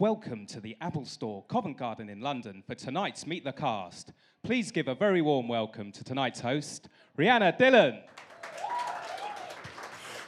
Welcome 0.00 0.46
to 0.46 0.60
the 0.60 0.76
Apple 0.80 1.04
Store, 1.04 1.44
Covent 1.44 1.78
Garden 1.78 2.08
in 2.08 2.20
London 2.20 2.64
for 2.66 2.74
tonight's 2.74 3.28
Meet 3.28 3.44
the 3.44 3.52
Cast. 3.52 4.10
Please 4.42 4.72
give 4.72 4.88
a 4.88 4.94
very 4.96 5.22
warm 5.22 5.46
welcome 5.46 5.92
to 5.92 6.02
tonight's 6.02 6.40
host, 6.40 6.88
Rhianna 7.16 7.56
Dhillon. 7.56 8.02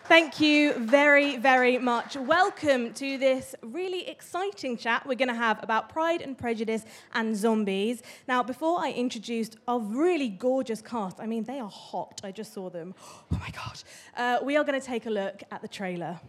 Thank 0.04 0.38
you 0.38 0.74
very, 0.74 1.37
very 1.38 1.79
much. 1.79 2.16
Welcome 2.16 2.94
to 2.94 3.18
this 3.18 3.56
really 3.60 4.06
exciting 4.06 4.76
chat 4.76 5.04
we're 5.04 5.16
going 5.16 5.30
to 5.30 5.34
have 5.34 5.61
about 5.64 5.89
Pride 5.89 6.23
and 6.23 6.39
Prejudice 6.39 6.85
and 7.14 7.37
zombies. 7.37 8.05
Now, 8.29 8.45
before 8.45 8.79
I 8.79 8.93
introduce 8.93 9.51
a 9.67 9.80
really 9.80 10.29
gorgeous 10.29 10.80
cast, 10.80 11.19
I 11.19 11.27
mean, 11.27 11.43
they 11.43 11.59
are 11.59 11.69
hot. 11.69 12.21
I 12.23 12.30
just 12.30 12.55
saw 12.55 12.71
them. 12.71 12.95
Oh 13.33 13.39
my 13.41 13.51
gosh. 13.51 13.83
Uh, 14.17 14.39
we 14.45 14.57
are 14.57 14.62
going 14.62 14.80
to 14.80 14.87
take 14.87 15.07
a 15.07 15.11
look 15.11 15.43
at 15.51 15.61
the 15.61 15.69
trailer. 15.69 16.21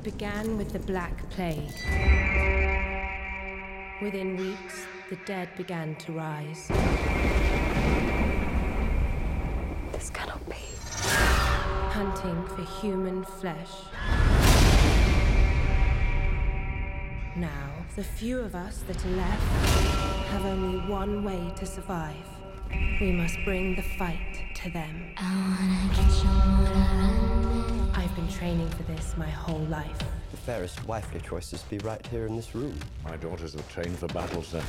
It 0.00 0.04
began 0.04 0.56
with 0.56 0.72
the 0.72 0.78
Black 0.78 1.28
Plague. 1.28 1.74
Within 4.00 4.34
weeks, 4.38 4.86
the 5.10 5.16
dead 5.26 5.50
began 5.58 5.94
to 5.96 6.12
rise. 6.12 6.68
This 9.92 10.08
cannot 10.08 10.40
be. 10.48 10.56
Hunting 11.92 12.46
for 12.46 12.62
human 12.80 13.24
flesh. 13.24 13.72
Now, 17.36 17.84
the 17.94 18.04
few 18.04 18.40
of 18.40 18.54
us 18.54 18.82
that 18.88 19.04
are 19.04 19.10
left 19.10 19.42
have 20.30 20.46
only 20.46 20.78
one 20.90 21.24
way 21.24 21.52
to 21.56 21.66
survive. 21.66 22.24
We 23.02 23.12
must 23.12 23.36
bring 23.44 23.76
the 23.76 23.82
fight 23.98 24.46
to 24.62 24.70
them. 24.70 25.14
I've 28.10 28.16
been 28.16 28.26
training 28.28 28.68
for 28.70 28.82
this 28.82 29.16
my 29.16 29.30
whole 29.30 29.64
life. 29.66 29.96
The 30.32 30.36
fairest 30.36 30.84
wifely 30.84 31.20
choice 31.20 31.48
choices 31.50 31.62
be 31.62 31.78
right 31.78 32.04
here 32.08 32.26
in 32.26 32.34
this 32.34 32.56
room. 32.56 32.76
My 33.04 33.16
daughters 33.16 33.54
are 33.54 33.62
trained 33.70 33.96
for 33.96 34.08
battle, 34.08 34.42
sir. 34.42 34.60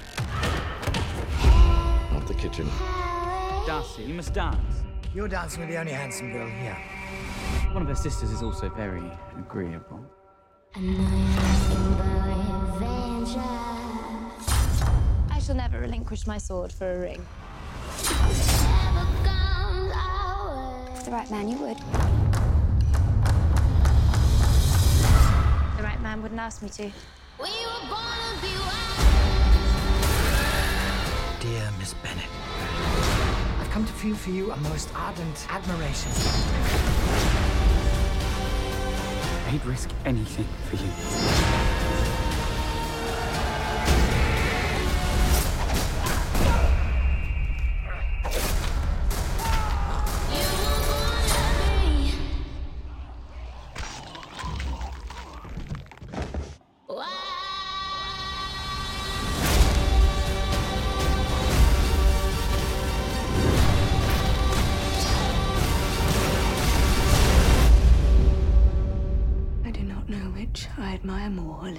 Not 2.13 2.27
the 2.27 2.35
kitchen. 2.35 2.67
Darcy, 3.65 4.03
you 4.03 4.13
must 4.13 4.35
dance. 4.35 4.83
You're 5.15 5.27
dancing 5.27 5.61
with 5.61 5.69
the 5.69 5.77
only 5.77 5.91
handsome 5.91 6.31
girl 6.31 6.47
here. 6.47 6.77
One 7.71 7.81
of 7.81 7.87
her 7.87 7.95
sisters 7.95 8.29
is 8.29 8.43
also 8.43 8.69
very 8.69 9.11
agreeable. 9.35 10.05
I 15.31 15.39
shall 15.41 15.55
never 15.55 15.79
relinquish 15.79 16.27
my 16.27 16.37
sword 16.37 16.71
for 16.71 16.91
a 16.91 16.99
ring. 16.99 17.25
For 20.93 21.05
the 21.05 21.11
right 21.11 21.31
man, 21.31 21.49
you 21.49 21.57
would. 21.57 21.77
The 26.01 26.05
right 26.05 26.13
man 26.15 26.23
wouldn't 26.23 26.41
ask 26.41 26.63
me 26.63 26.69
to. 26.69 26.91
Dear 31.39 31.71
Miss 31.77 31.93
Bennet, 31.93 32.25
I've 33.59 33.69
come 33.69 33.85
to 33.85 33.93
feel 33.93 34.15
for 34.15 34.31
you 34.31 34.51
a 34.51 34.57
most 34.57 34.89
ardent 34.95 35.45
admiration. 35.47 36.11
I'd 39.47 39.63
risk 39.63 39.91
anything 40.03 40.47
for 40.71 40.77
you. 40.77 41.60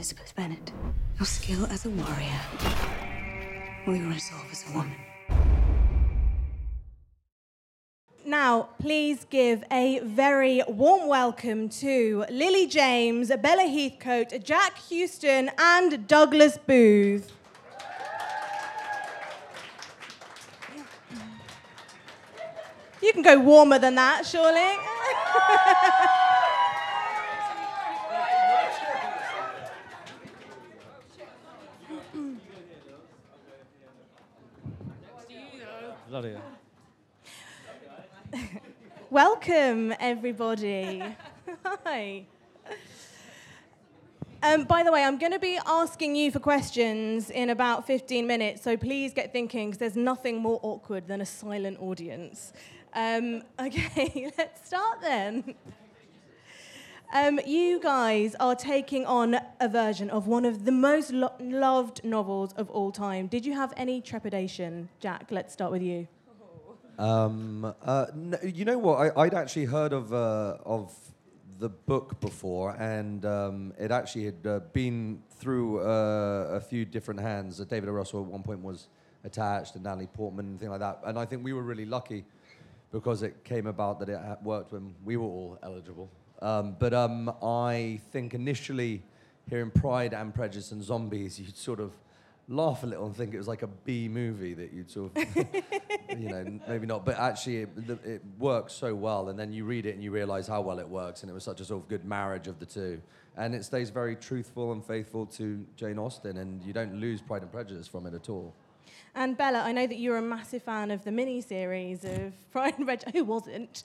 Elizabeth 0.02 0.34
Bennet. 0.34 0.72
Your 1.16 1.26
skill 1.26 1.64
as 1.66 1.86
a 1.86 1.90
warrior, 1.90 2.40
or 3.86 3.94
your 3.94 4.08
resolve 4.08 4.48
as 4.50 4.64
a 4.68 4.76
woman. 4.76 4.96
Now, 8.26 8.70
please 8.80 9.24
give 9.30 9.62
a 9.70 10.00
very 10.00 10.60
warm 10.66 11.06
welcome 11.06 11.68
to 11.68 12.24
Lily 12.32 12.66
James, 12.66 13.28
Bella 13.28 13.62
Heathcote, 13.62 14.42
Jack 14.42 14.72
Huston, 14.90 15.52
and 15.56 16.08
Douglas 16.08 16.58
Booth. 16.58 17.30
You 23.00 23.12
can 23.12 23.22
go 23.22 23.38
warmer 23.38 23.78
than 23.78 23.94
that, 23.94 24.26
surely. 24.26 26.18
Bloody 36.12 36.34
hell. 36.34 36.42
Welcome, 39.08 39.94
everybody. 39.98 41.02
Hi. 41.64 42.26
Um, 44.42 44.64
by 44.64 44.82
the 44.82 44.92
way, 44.92 45.04
I'm 45.04 45.16
going 45.16 45.32
to 45.32 45.38
be 45.38 45.58
asking 45.64 46.14
you 46.14 46.30
for 46.30 46.38
questions 46.38 47.30
in 47.30 47.48
about 47.48 47.86
15 47.86 48.26
minutes, 48.26 48.62
so 48.62 48.76
please 48.76 49.14
get 49.14 49.32
thinking, 49.32 49.70
because 49.70 49.78
there's 49.78 49.96
nothing 49.96 50.36
more 50.36 50.60
awkward 50.62 51.08
than 51.08 51.22
a 51.22 51.24
silent 51.24 51.80
audience. 51.80 52.52
Um, 52.92 53.42
okay, 53.58 54.30
let's 54.36 54.66
start 54.66 55.00
then. 55.00 55.54
Um, 57.14 57.38
you 57.46 57.78
guys 57.78 58.34
are 58.40 58.54
taking 58.54 59.04
on 59.04 59.38
a 59.60 59.68
version 59.68 60.08
of 60.08 60.26
one 60.26 60.46
of 60.46 60.64
the 60.64 60.72
most 60.72 61.12
lo- 61.12 61.34
loved 61.40 62.02
novels 62.04 62.54
of 62.54 62.70
all 62.70 62.90
time. 62.90 63.26
Did 63.26 63.44
you 63.44 63.52
have 63.52 63.74
any 63.76 64.00
trepidation? 64.00 64.88
Jack, 64.98 65.26
let's 65.30 65.52
start 65.52 65.70
with 65.70 65.82
you. 65.82 66.08
Um, 66.98 67.74
uh, 67.84 68.06
you 68.42 68.64
know 68.64 68.78
what? 68.78 69.14
I, 69.14 69.24
I'd 69.24 69.34
actually 69.34 69.66
heard 69.66 69.92
of 69.92 70.14
uh, 70.14 70.56
of 70.64 70.94
the 71.58 71.68
book 71.68 72.18
before, 72.18 72.70
and 72.78 73.26
um, 73.26 73.74
it 73.78 73.90
actually 73.90 74.24
had 74.24 74.46
uh, 74.46 74.60
been 74.72 75.22
through 75.36 75.80
uh, 75.80 76.48
a 76.52 76.60
few 76.60 76.86
different 76.86 77.20
hands. 77.20 77.60
Uh, 77.60 77.64
David 77.64 77.90
O. 77.90 77.92
Russell 77.92 78.20
at 78.20 78.26
one 78.26 78.42
point 78.42 78.62
was 78.62 78.88
attached, 79.22 79.74
and 79.74 79.84
Natalie 79.84 80.06
Portman, 80.06 80.46
and 80.46 80.58
things 80.58 80.70
like 80.70 80.80
that. 80.80 81.02
And 81.04 81.18
I 81.18 81.26
think 81.26 81.44
we 81.44 81.52
were 81.52 81.62
really 81.62 81.84
lucky 81.84 82.24
because 82.90 83.22
it 83.22 83.44
came 83.44 83.66
about 83.66 84.00
that 84.00 84.08
it 84.08 84.18
worked 84.42 84.72
when 84.72 84.94
we 85.04 85.18
were 85.18 85.26
all 85.26 85.58
eligible. 85.62 86.08
Um, 86.42 86.76
but 86.78 86.92
um, 86.92 87.32
I 87.40 88.00
think 88.10 88.34
initially 88.34 89.02
hearing 89.48 89.70
Pride 89.70 90.12
and 90.12 90.34
Prejudice 90.34 90.72
and 90.72 90.82
Zombies, 90.82 91.38
you'd 91.38 91.56
sort 91.56 91.78
of 91.78 91.92
laugh 92.48 92.82
a 92.82 92.86
little 92.86 93.06
and 93.06 93.16
think 93.16 93.32
it 93.32 93.38
was 93.38 93.46
like 93.46 93.62
a 93.62 93.68
B 93.68 94.08
movie 94.08 94.52
that 94.54 94.72
you'd 94.72 94.90
sort 94.90 95.16
of, 95.16 95.36
you 96.18 96.28
know, 96.28 96.60
maybe 96.68 96.86
not. 96.86 97.04
But 97.04 97.18
actually, 97.18 97.58
it, 97.58 97.68
it 98.04 98.22
works 98.38 98.72
so 98.72 98.92
well, 98.92 99.28
and 99.28 99.38
then 99.38 99.52
you 99.52 99.64
read 99.64 99.86
it 99.86 99.94
and 99.94 100.02
you 100.02 100.10
realize 100.10 100.48
how 100.48 100.60
well 100.60 100.80
it 100.80 100.88
works, 100.88 101.22
and 101.22 101.30
it 101.30 101.32
was 101.32 101.44
such 101.44 101.60
a 101.60 101.64
sort 101.64 101.80
of 101.80 101.88
good 101.88 102.04
marriage 102.04 102.48
of 102.48 102.58
the 102.58 102.66
two. 102.66 103.00
And 103.36 103.54
it 103.54 103.64
stays 103.64 103.90
very 103.90 104.16
truthful 104.16 104.72
and 104.72 104.84
faithful 104.84 105.26
to 105.26 105.64
Jane 105.76 105.98
Austen, 105.98 106.38
and 106.38 106.62
you 106.64 106.72
don't 106.72 106.96
lose 107.00 107.22
Pride 107.22 107.42
and 107.42 107.52
Prejudice 107.52 107.86
from 107.86 108.06
it 108.06 108.14
at 108.14 108.28
all. 108.28 108.52
And 109.14 109.36
Bella, 109.36 109.60
I 109.60 109.72
know 109.72 109.86
that 109.86 109.98
you're 109.98 110.16
a 110.16 110.22
massive 110.22 110.62
fan 110.62 110.90
of 110.90 111.04
the 111.04 111.12
mini-series 111.12 112.04
of 112.04 112.32
Pride 112.50 112.74
and 112.78 112.86
Prejudice. 112.86 113.12
Who 113.12 113.24
wasn't? 113.24 113.82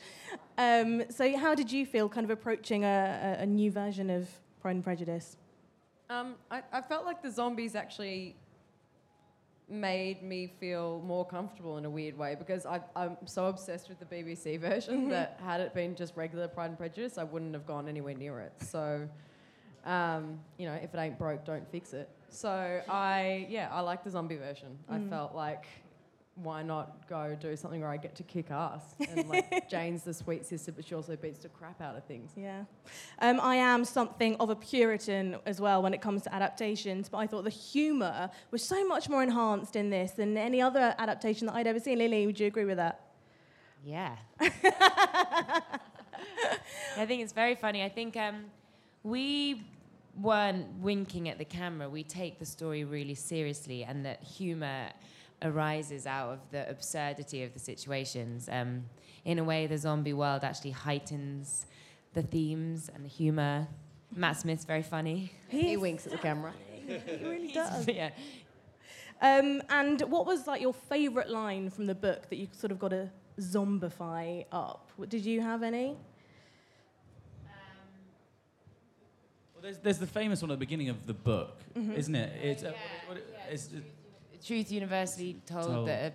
Um, 0.57 1.03
so 1.09 1.37
how 1.37 1.53
did 1.53 1.71
you 1.71 1.85
feel 1.85 2.07
kind 2.09 2.23
of 2.23 2.31
approaching 2.31 2.83
a, 2.85 3.37
a, 3.39 3.45
new 3.45 3.69
version 3.71 4.09
of 4.09 4.29
Pride 4.61 4.75
and 4.75 4.83
Prejudice? 4.83 5.37
Um, 6.09 6.35
I, 6.49 6.63
I 6.71 6.81
felt 6.81 7.05
like 7.05 7.21
the 7.21 7.29
zombies 7.29 7.75
actually 7.75 8.35
made 9.69 10.23
me 10.23 10.47
feel 10.61 11.01
more 11.05 11.25
comfortable 11.25 11.77
in 11.77 11.83
a 11.83 11.89
weird 11.89 12.17
way 12.17 12.35
because 12.35 12.65
I, 12.65 12.79
I'm 12.95 13.17
so 13.25 13.47
obsessed 13.47 13.89
with 13.89 13.99
the 13.99 14.05
BBC 14.05 14.57
version 14.61 15.07
Mhm. 15.07 15.09
that 15.09 15.39
had 15.43 15.59
it 15.59 15.73
been 15.73 15.93
just 15.93 16.15
regular 16.15 16.47
Pride 16.47 16.69
and 16.69 16.77
Prejudice, 16.77 17.17
I 17.17 17.25
wouldn't 17.25 17.53
have 17.53 17.67
gone 17.67 17.89
anywhere 17.89 18.13
near 18.15 18.39
it. 18.39 18.53
So 18.61 19.07
Um, 19.85 20.39
you 20.57 20.67
know, 20.67 20.73
if 20.73 20.93
it 20.93 20.97
ain't 20.97 21.17
broke, 21.17 21.45
don't 21.45 21.65
fix 21.71 21.93
it. 21.93 22.09
So 22.29 22.81
I, 22.89 23.47
yeah, 23.50 23.69
I 23.71 23.81
like 23.81 24.03
the 24.03 24.09
zombie 24.12 24.35
version. 24.38 24.77
I 24.89 24.97
Mm. 24.97 25.09
felt 25.09 25.33
like, 25.35 25.65
why 26.35 26.62
not 26.62 27.07
go 27.09 27.35
do 27.39 27.56
something 27.56 27.81
where 27.81 27.89
I 27.89 27.97
get 27.97 28.13
to 28.18 28.24
kick 28.24 28.51
ass? 28.51 28.94
And 29.09 29.27
like 29.27 29.68
Jane's 29.69 30.03
the 30.03 30.13
sweet 30.13 30.45
sister, 30.45 30.71
but 30.71 30.85
she 30.85 30.94
also 30.94 31.15
beats 31.15 31.39
the 31.39 31.50
crap 31.50 31.81
out 31.81 31.95
of 31.95 32.03
things. 32.03 32.31
Yeah. 32.35 32.65
Um, 33.19 33.39
I 33.39 33.56
am 33.56 33.83
something 33.83 34.35
of 34.39 34.51
a 34.51 34.56
Puritan 34.56 35.38
as 35.47 35.59
well 35.59 35.81
when 35.81 35.95
it 35.95 36.01
comes 36.01 36.21
to 36.24 36.33
adaptations, 36.35 37.09
but 37.09 37.18
I 37.18 37.25
thought 37.27 37.44
the 37.44 37.50
humour 37.50 38.29
was 38.51 38.62
so 38.62 38.85
much 38.88 39.09
more 39.09 39.24
enhanced 39.24 39.75
in 39.75 39.89
this 39.89 40.12
than 40.12 40.38
any 40.38 40.62
other 40.62 40.94
adaptation 41.00 41.47
that 41.47 41.56
I'd 41.56 41.65
ever 41.65 41.79
seen. 41.79 41.97
Lily, 41.97 42.27
would 42.27 42.39
you 42.39 42.45
agree 42.45 42.65
with 42.65 42.77
that? 42.77 43.00
Yeah. 43.83 44.15
I 46.97 47.06
think 47.06 47.21
it's 47.24 47.33
very 47.33 47.56
funny. 47.56 47.83
I 47.83 47.89
think 47.89 48.15
um, 48.18 48.45
we 49.03 49.65
weren't 50.19 50.67
winking 50.79 51.29
at 51.29 51.37
the 51.37 51.45
camera. 51.45 51.89
We 51.89 52.03
take 52.03 52.39
the 52.39 52.45
story 52.45 52.83
really 52.83 53.15
seriously, 53.15 53.83
and 53.83 54.05
that 54.05 54.23
humor 54.23 54.89
arises 55.41 56.07
out 56.07 56.29
of 56.33 56.39
the 56.51 56.69
absurdity 56.69 57.43
of 57.43 57.53
the 57.53 57.59
situations. 57.59 58.49
Um, 58.51 58.85
in 59.25 59.39
a 59.39 59.43
way, 59.43 59.67
the 59.67 59.77
zombie 59.77 60.13
world 60.13 60.43
actually 60.43 60.71
heightens 60.71 61.65
the 62.13 62.23
themes 62.23 62.89
and 62.93 63.05
the 63.05 63.09
humor. 63.09 63.67
Matt 64.15 64.37
Smith's 64.37 64.65
very 64.65 64.83
funny. 64.83 65.31
He 65.49 65.77
winks 65.77 66.05
at 66.05 66.11
the 66.11 66.17
camera. 66.17 66.53
He 66.87 67.17
really 67.21 67.51
does. 67.51 67.85
yeah. 67.85 68.11
Um, 69.21 69.61
and 69.69 69.99
what 70.03 70.25
was 70.25 70.47
like 70.47 70.61
your 70.61 70.73
favourite 70.73 71.29
line 71.29 71.69
from 71.69 71.85
the 71.85 71.93
book 71.95 72.29
that 72.29 72.37
you 72.37 72.47
sort 72.53 72.71
of 72.71 72.79
got 72.79 72.89
to 72.89 73.09
zombify 73.41 74.45
up? 74.53 74.89
Did 75.09 75.25
you 75.25 75.41
have 75.41 75.63
any? 75.63 75.97
There's, 79.67 79.77
there's 79.79 79.97
the 79.97 80.07
famous 80.07 80.41
one 80.41 80.49
at 80.49 80.53
the 80.53 80.65
beginning 80.65 80.87
of 80.87 81.05
the 81.05 81.13
book, 81.13 81.59
Mhm. 81.77 81.93
isn't 81.97 82.15
it? 82.15 82.31
It's, 82.41 82.63
uh, 82.63 82.71
what, 83.07 83.17
what, 83.17 83.23
it's, 83.51 83.67
Truth 84.45 84.71
University 84.71 85.41
told, 85.45 85.65
Told. 85.67 85.87
that 85.89 86.13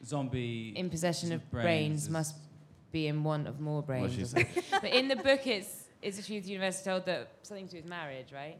a 0.00 0.06
zombie 0.06 0.72
in 0.76 0.88
possession 0.88 1.32
of 1.32 1.50
brains, 1.50 2.04
is- 2.04 2.10
must 2.10 2.36
be 2.92 3.08
in 3.08 3.24
want 3.24 3.48
of 3.48 3.58
more 3.58 3.82
brains. 3.82 4.14
she 4.14 4.24
said. 4.24 4.46
but 4.70 4.84
in 4.84 5.08
the 5.08 5.16
book, 5.16 5.44
it's 5.48 5.82
it's 6.00 6.18
a 6.20 6.22
truth 6.24 6.46
University 6.46 6.90
told 6.90 7.04
that 7.06 7.28
something 7.42 7.66
to 7.66 7.72
do 7.72 7.76
with 7.78 7.86
marriage, 7.88 8.30
right? 8.32 8.56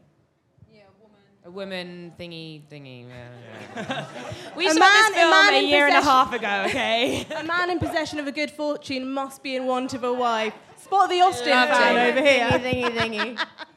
Yeah, 0.73 0.81
a 0.81 1.01
woman. 1.01 1.21
A 1.45 1.51
woman 1.51 2.13
thingy 2.19 2.63
thingy. 2.69 3.05
we 4.57 4.67
A 4.67 4.71
saw 4.71 4.79
man- 4.79 4.91
this 5.03 5.09
a 5.09 5.13
film 5.13 5.29
man 5.31 5.53
a 5.53 5.57
in 5.59 5.67
year 5.69 5.85
and 5.87 5.95
a 5.95 5.99
possession- 5.99 6.11
half 6.11 6.33
ago. 6.33 6.63
Okay. 6.67 7.25
a 7.37 7.43
man 7.45 7.69
in 7.69 7.79
possession 7.79 8.19
of 8.19 8.27
a 8.27 8.31
good 8.33 8.51
fortune 8.51 9.09
must 9.09 9.41
be 9.41 9.55
in 9.55 9.65
want 9.67 9.93
of 9.93 10.03
a 10.03 10.11
wife. 10.11 10.53
Spot 10.81 11.09
the 11.09 11.21
Austen 11.21 11.49
Love 11.49 11.69
fan 11.69 11.95
over 12.09 12.21
here. 12.27 12.49
Thingy, 12.49 12.83
thingy, 12.97 12.97
thingy. 13.37 13.47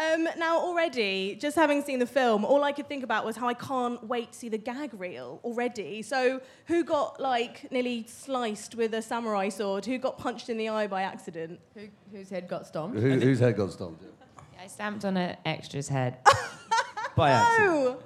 Um, 0.00 0.26
now, 0.38 0.58
already, 0.58 1.36
just 1.38 1.56
having 1.56 1.82
seen 1.82 1.98
the 1.98 2.06
film, 2.06 2.44
all 2.44 2.64
I 2.64 2.72
could 2.72 2.88
think 2.88 3.04
about 3.04 3.26
was 3.26 3.36
how 3.36 3.48
I 3.48 3.54
can't 3.54 4.02
wait 4.04 4.32
to 4.32 4.38
see 4.38 4.48
the 4.48 4.56
gag 4.56 4.90
reel 4.98 5.40
already. 5.44 6.00
So, 6.00 6.40
who 6.66 6.84
got 6.84 7.20
like 7.20 7.70
nearly 7.70 8.06
sliced 8.08 8.74
with 8.76 8.94
a 8.94 9.02
samurai 9.02 9.50
sword? 9.50 9.84
Who 9.84 9.98
got 9.98 10.16
punched 10.16 10.48
in 10.48 10.56
the 10.56 10.70
eye 10.70 10.86
by 10.86 11.02
accident? 11.02 11.60
Who, 11.74 11.82
whose 12.12 12.30
head 12.30 12.48
got 12.48 12.66
stomped? 12.66 12.98
Who, 12.98 13.10
whose 13.10 13.40
head 13.40 13.56
got 13.56 13.72
stomped? 13.72 14.02
I 14.62 14.66
stamped 14.68 15.04
on 15.04 15.16
an 15.18 15.36
extra's 15.44 15.88
head, 15.88 16.18
By 17.16 17.30
accident. 17.32 17.74
No! 17.74 17.98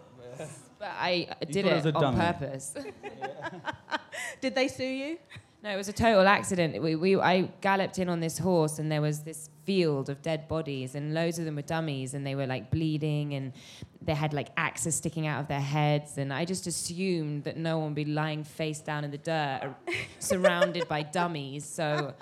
but 0.79 0.90
I 0.99 1.29
You 1.40 1.47
did 1.47 1.64
thought 1.64 1.70
it 1.70 1.73
it, 1.73 1.75
was 1.76 1.87
a 1.87 1.94
on 1.94 2.02
dummy. 2.02 2.19
purpose. 2.19 2.75
Did 4.40 4.55
they 4.55 4.69
sue 4.69 4.85
you? 4.85 5.19
No, 5.64 5.70
it 5.70 5.76
was 5.76 5.88
a 5.88 5.94
total 5.94 6.28
accident. 6.28 6.82
We, 6.82 6.94
we, 6.94 7.19
I 7.19 7.49
galloped 7.62 7.99
in 7.99 8.11
on 8.11 8.20
this 8.20 8.37
horse, 8.37 8.78
and 8.78 8.93
there 8.93 9.00
was 9.00 9.20
this 9.20 9.49
field 9.64 10.11
of 10.11 10.20
dead 10.20 10.46
bodies, 10.46 10.94
and 10.94 11.14
loads 11.14 11.38
of 11.38 11.46
them 11.46 11.56
were 11.56 11.62
dummies, 11.62 12.12
and 12.12 12.26
they 12.26 12.34
were 12.34 12.46
like 12.46 12.70
bleeding, 12.70 13.32
and 13.32 13.55
they 14.02 14.12
had 14.12 14.34
like 14.34 14.49
axes 14.58 14.94
sticking 14.94 15.26
out 15.26 15.40
of 15.40 15.49
their 15.49 15.62
heads. 15.62 16.19
And 16.19 16.34
I 16.34 16.44
just 16.44 16.66
assumed 16.66 17.44
that 17.44 17.56
no 17.56 17.78
one 17.78 17.87
would 17.87 17.94
be 17.94 18.05
lying 18.05 18.44
face 18.44 18.81
down 18.81 19.05
in 19.05 19.11
the 19.11 19.16
dirt, 19.16 19.75
surrounded 20.19 20.87
by 20.87 21.02
dummies. 21.02 21.64
So 21.64 22.12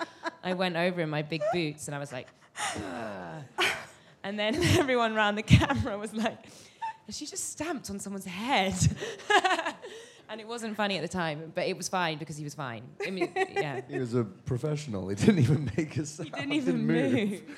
I 0.45 0.55
went 0.55 0.77
over 0.77 1.01
in 1.01 1.11
my 1.11 1.23
big 1.23 1.43
boots, 1.53 1.89
and 1.89 1.97
I 1.97 1.99
was 1.99 2.13
like, 2.13 2.29
and 4.23 4.39
then 4.39 4.55
everyone 4.79 5.17
around 5.17 5.35
the 5.35 5.43
camera 5.43 5.99
was 5.99 6.15
like, 6.15 6.39
she 7.11 7.27
just 7.27 7.51
stamped 7.51 7.91
on 7.91 7.99
someone's 7.99 8.25
head. 8.25 8.75
and 10.33 10.41
it 10.41 10.49
wasn't 10.49 10.75
funny 10.75 10.97
at 10.97 11.03
the 11.03 11.09
time, 11.09 11.53
but 11.55 11.67
it 11.67 11.77
was 11.77 11.89
fine 11.89 12.17
because 12.19 12.39
he 12.39 12.45
was 12.45 12.55
fine. 12.55 12.83
I 13.07 13.11
mean, 13.11 13.31
yeah. 13.53 13.83
He 13.87 13.99
was 13.99 14.15
a 14.15 14.25
professional. 14.25 15.09
He 15.11 15.15
didn't 15.15 15.41
even 15.41 15.71
make 15.77 15.95
a 15.99 16.07
sound. 16.07 16.31
He 16.31 16.41
didn't 16.41 16.53
even 16.55 16.87
move. 16.87 17.43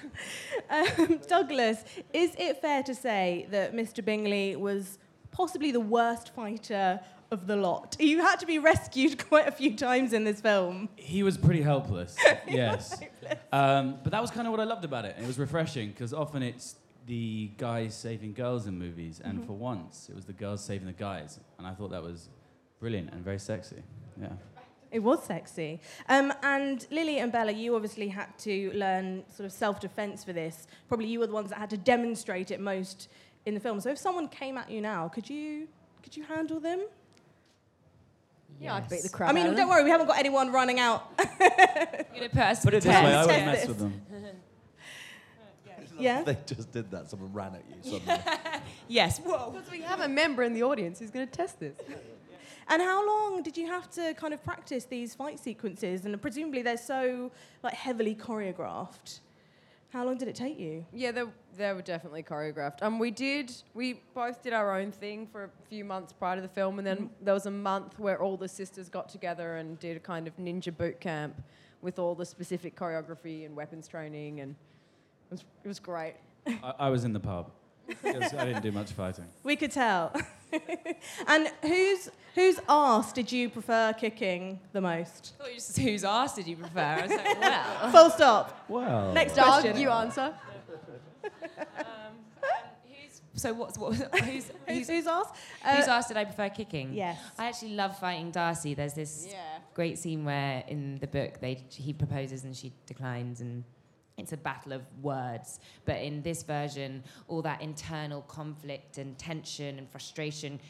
Um, 0.71 1.21
Douglas, 1.29 1.85
is 2.13 2.35
it 2.39 2.61
fair 2.61 2.83
to 2.85 2.95
say 2.95 3.47
that 3.51 3.75
Mr. 3.75 4.03
Bingley 4.05 4.57
was 4.57 4.99
possibly 5.31 5.71
the 5.71 5.79
worst 5.81 6.35
fighter 6.35 7.01
of 7.31 7.47
the 7.47 7.55
lot? 7.55 7.97
You 8.01 8.23
had 8.23 8.41
to 8.41 8.47
be 8.47 8.59
rescued 8.59 9.29
quite 9.29 9.47
a 9.47 9.53
few 9.53 9.77
times 9.77 10.13
in 10.13 10.25
this 10.25 10.41
film. 10.41 10.89
He 10.97 11.23
was 11.23 11.37
pretty 11.37 11.63
helpless, 11.63 12.17
yes. 12.49 12.99
Um, 13.53 13.99
but 14.03 14.11
that 14.13 14.21
was 14.23 14.31
kind 14.31 14.47
of 14.49 14.53
what 14.53 14.61
I 14.61 14.65
loved 14.65 14.85
about 14.85 15.05
it. 15.05 15.15
It 15.21 15.27
was 15.27 15.39
refreshing 15.39 15.91
because 15.91 16.13
often 16.13 16.43
it's 16.43 16.77
the 17.07 17.51
guys 17.59 17.95
saving 17.95 18.33
girls 18.33 18.67
in 18.67 18.79
movies, 18.79 19.21
and 19.23 19.41
Mhm. 19.41 19.47
for 19.47 19.53
once 19.53 20.09
it 20.09 20.15
was 20.17 20.25
the 20.25 20.33
girls 20.33 20.65
saving 20.65 20.87
the 20.87 20.93
guys, 20.95 21.39
and 21.59 21.67
I 21.67 21.75
thought 21.75 21.91
that 21.91 22.03
was 22.03 22.31
brilliant 22.85 23.11
and 23.15 23.25
very 23.25 23.39
sexy. 23.39 23.83
Yeah. 24.21 24.29
It 24.91 24.99
was 24.99 25.25
sexy. 25.25 25.81
Um, 26.11 26.35
and 26.43 26.87
Lily 26.91 27.19
and 27.19 27.33
Bella, 27.33 27.51
you 27.51 27.75
obviously 27.75 28.09
had 28.09 28.29
to 28.41 28.71
learn 28.75 29.25
sort 29.35 29.47
of 29.47 29.53
self-defense 29.53 30.23
for 30.23 30.35
this. 30.35 30.67
Probably 30.87 31.07
you 31.07 31.19
were 31.19 31.27
the 31.27 31.33
ones 31.33 31.49
that 31.49 31.59
had 31.59 31.71
to 31.71 31.79
demonstrate 31.79 32.51
it 32.51 32.61
most 32.61 33.09
in 33.47 33.55
the 33.55 33.61
film. 33.61 33.81
So 33.81 33.89
if 33.89 33.97
someone 33.97 34.29
came 34.29 34.59
at 34.59 34.71
you 34.71 34.83
now, 34.83 35.09
could 35.09 35.31
you 35.31 35.67
could 36.03 36.15
you 36.15 36.25
handle 36.25 36.61
them? 36.61 36.81
Yeah, 38.61 38.75
I'd 38.75 38.91
beat 38.91 39.03
the 39.03 39.09
crap 39.09 39.31
I 39.31 39.33
mean, 39.33 39.45
out 39.47 39.53
of 39.53 39.57
don't 39.57 39.67
them. 39.67 39.69
worry, 39.71 39.85
we 39.85 39.91
haven't 39.91 40.09
got 40.09 40.19
anyone 40.19 40.53
running 40.53 40.79
out. 40.79 41.11
You're 41.19 41.49
gonna 42.15 42.29
put 42.29 42.39
us 42.43 42.63
Put 42.63 42.75
it 42.75 42.83
the 42.83 42.89
this 42.91 43.03
way. 43.03 43.15
I 43.15 43.25
wouldn't 43.25 43.29
Test 43.31 43.47
mess 43.47 43.61
this. 43.61 43.69
with 43.69 43.79
them. 43.79 44.03
Yeah. 45.99 46.23
They 46.23 46.37
just 46.47 46.71
did 46.73 46.91
that. 46.91 47.09
Someone 47.09 47.33
ran 47.33 47.55
at 47.55 47.63
you 47.69 47.93
suddenly. 47.99 48.21
Yes. 48.89 49.19
Whoa. 49.19 49.51
Because 49.51 49.71
we 49.71 49.81
have 49.81 50.01
a 50.01 50.09
member 50.09 50.43
in 50.43 50.53
the 50.53 50.63
audience 50.63 50.99
who's 50.99 51.11
going 51.11 51.27
to 51.27 51.33
test 51.33 51.59
this. 51.61 51.75
And 52.69 52.81
how 52.81 53.07
long 53.07 53.43
did 53.43 53.57
you 53.57 53.67
have 53.67 53.91
to 53.93 54.15
kind 54.15 54.33
of 54.33 54.43
practice 54.43 54.85
these 54.85 55.15
fight 55.15 55.39
sequences? 55.39 56.05
And 56.05 56.21
presumably 56.21 56.63
they're 56.63 56.77
so 56.77 57.31
like 57.63 57.75
heavily 57.75 58.15
choreographed. 58.15 59.21
How 59.95 60.05
long 60.05 60.19
did 60.19 60.27
it 60.27 60.35
take 60.35 60.59
you? 60.59 60.85
Yeah, 60.93 61.13
they, 61.13 61.23
they 61.57 61.73
were 61.73 61.81
definitely 61.81 62.25
choreographed. 62.25 62.83
Um, 62.83 62.99
we 62.99 63.13
did, 63.13 63.53
we 63.75 64.01
both 64.13 64.43
did 64.43 64.53
our 64.53 64.77
own 64.77 64.91
thing 64.91 65.25
for 65.25 65.45
a 65.45 65.51
few 65.69 65.85
months 65.85 66.13
prior 66.13 66.35
to 66.35 66.43
the 66.43 66.49
film, 66.49 66.81
and 66.81 66.87
then 66.87 67.11
there 67.23 67.33
was 67.33 67.47
a 67.47 67.51
month 67.53 67.97
where 68.01 68.21
all 68.21 68.37
the 68.37 68.49
sisters 68.49 68.89
got 68.89 69.09
together 69.09 69.59
and 69.59 69.79
did 69.79 69.97
a 69.97 70.01
kind 70.01 70.27
of 70.27 70.37
ninja 70.37 70.77
boot 70.77 71.01
camp 71.01 71.41
with 71.81 72.01
all 72.01 72.17
the 72.17 72.27
specific 72.27 72.75
choreography 72.75 73.47
and 73.47 73.55
weapons 73.55 73.87
training, 73.87 74.41
and 74.41 74.57
it 75.31 75.35
was, 75.35 75.45
it 75.63 75.69
was 75.69 75.79
great. 75.79 76.15
I, 76.45 76.75
I 76.81 76.89
was 76.89 77.05
in 77.05 77.13
the 77.13 77.21
pub. 77.21 77.53
I 78.05 78.13
didn't 78.13 78.63
do 78.63 78.73
much 78.73 78.91
fighting. 78.93 79.27
We 79.45 79.55
could 79.55 79.71
tell. 79.71 80.13
and 81.29 81.51
whose 81.63 82.11
whose 82.35 82.59
arse 82.69 83.13
did 83.13 83.31
you 83.31 83.49
prefer 83.49 83.93
kicking 83.93 84.59
the 84.73 84.81
most? 84.81 85.35
I 85.39 85.43
thought 85.43 85.49
you 85.51 85.55
just 85.57 85.79
whose 85.79 86.05
ass 86.05 86.35
did 86.35 86.47
you 86.49 86.57
prefer? 86.57 86.81
I 86.81 87.03
was 87.03 87.11
like, 87.11 87.41
well. 87.41 87.91
Full 87.93 88.11
stop. 88.11 88.65
Well. 88.69 89.13
Next 89.13 89.35
Doug, 89.37 89.47
question. 89.63 89.77
you 89.79 89.91
answer. 89.91 90.35
So 93.37 93.53
what's 93.53 93.77
what? 93.77 93.95
Who's 93.97 94.05
Who's, 94.25 94.51
who's 94.69 94.89
whose 94.89 95.07
arse? 95.09 95.27
whose 95.65 95.89
Uh, 95.89 95.93
ass 95.93 96.07
did 96.07 96.17
I 96.17 96.25
prefer 96.25 96.49
kicking? 96.51 96.95
Yes. 96.95 97.19
I 97.37 97.47
actually 97.49 97.75
love 97.75 97.99
fighting 97.99 98.31
Darcy. 98.31 98.75
There's 98.75 98.95
this 98.95 99.27
Yeah. 99.29 99.59
great 99.75 99.99
scene 99.99 100.25
where 100.25 100.63
in 100.69 100.99
the 101.01 101.09
book 101.09 101.41
they 101.41 101.59
he 101.69 101.93
proposes 101.93 102.45
and 102.45 102.55
she 102.57 102.73
declines 102.87 103.41
and 103.41 103.65
it's 104.17 104.33
a 104.33 104.37
battle 104.37 104.73
of 104.73 104.83
words. 105.03 105.61
But 105.85 106.01
in 106.01 106.23
this 106.23 106.43
version, 106.43 107.03
all 107.29 107.43
that 107.43 107.61
internal 107.61 108.23
conflict 108.23 108.99
and 108.99 109.19
tension 109.19 109.79
and 109.79 109.89
frustration 109.91 110.61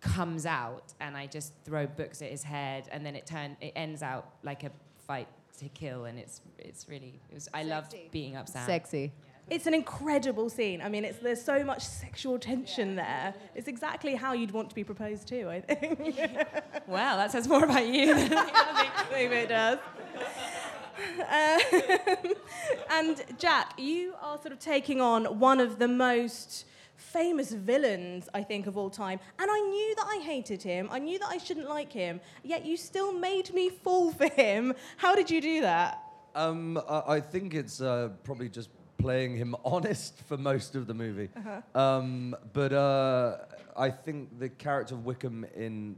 comes 0.00 0.46
out, 0.46 0.92
and 1.00 1.16
I 1.16 1.26
just 1.26 1.52
throw 1.64 1.86
books 1.86 2.22
at 2.22 2.30
his 2.30 2.42
head, 2.42 2.88
and 2.92 3.04
then 3.04 3.16
it 3.16 3.26
turn 3.26 3.56
it 3.60 3.72
ends 3.74 4.02
out 4.02 4.28
like 4.42 4.64
a 4.64 4.70
fight 5.06 5.28
to 5.58 5.68
kill, 5.70 6.04
and 6.04 6.18
it's 6.18 6.40
it's 6.58 6.88
really 6.88 7.20
it 7.30 7.34
was. 7.34 7.48
I 7.54 7.62
loved 7.62 7.94
beating 8.10 8.36
up 8.36 8.48
Sam. 8.48 8.66
Sexy. 8.66 9.12
It's 9.50 9.66
an 9.66 9.74
incredible 9.74 10.48
scene. 10.48 10.80
I 10.80 10.88
mean, 10.88 11.04
it's, 11.04 11.18
there's 11.18 11.42
so 11.42 11.62
much 11.62 11.82
sexual 11.82 12.38
tension 12.38 12.96
there. 12.96 13.34
It's 13.54 13.68
exactly 13.68 14.14
how 14.14 14.32
you'd 14.32 14.52
want 14.52 14.70
to 14.70 14.74
be 14.74 14.84
proposed 14.84 15.28
to, 15.28 15.50
I 15.50 15.60
think. 15.60 16.18
Well, 16.86 17.16
that 17.16 17.32
says 17.32 17.48
more 17.48 17.64
about 17.64 17.86
you. 17.86 18.14
than 18.14 18.30
Maybe 19.10 19.36
it 19.36 19.48
does. 19.48 19.78
Um, 21.30 22.34
and 22.90 23.24
Jack, 23.38 23.74
you 23.78 24.14
are 24.22 24.38
sort 24.38 24.52
of 24.52 24.58
taking 24.58 25.00
on 25.00 25.38
one 25.38 25.60
of 25.60 25.78
the 25.78 25.88
most 25.88 26.66
famous 26.96 27.52
villains, 27.52 28.28
I 28.34 28.42
think, 28.42 28.66
of 28.66 28.76
all 28.76 28.90
time. 28.90 29.20
And 29.38 29.50
I 29.50 29.60
knew 29.60 29.94
that 29.96 30.06
I 30.06 30.22
hated 30.22 30.62
him. 30.62 30.88
I 30.90 30.98
knew 30.98 31.18
that 31.18 31.28
I 31.28 31.38
shouldn't 31.38 31.68
like 31.68 31.92
him. 31.92 32.20
Yet 32.42 32.64
you 32.64 32.76
still 32.76 33.12
made 33.12 33.52
me 33.52 33.68
fall 33.68 34.12
for 34.12 34.28
him. 34.28 34.74
How 34.96 35.14
did 35.14 35.30
you 35.30 35.40
do 35.40 35.60
that? 35.62 36.02
Um, 36.34 36.80
I, 36.88 37.02
I 37.14 37.20
think 37.20 37.54
it's 37.54 37.80
uh, 37.80 38.10
probably 38.22 38.48
just 38.48 38.70
playing 38.98 39.36
him 39.36 39.54
honest 39.64 40.20
for 40.26 40.36
most 40.36 40.74
of 40.74 40.86
the 40.86 40.94
movie. 40.94 41.28
Uh-huh. 41.36 41.80
Um, 41.80 42.36
but 42.52 42.72
uh, 42.72 43.38
I 43.76 43.90
think 43.90 44.38
the 44.38 44.48
character 44.48 44.94
of 44.94 45.04
Wickham 45.04 45.46
in 45.54 45.96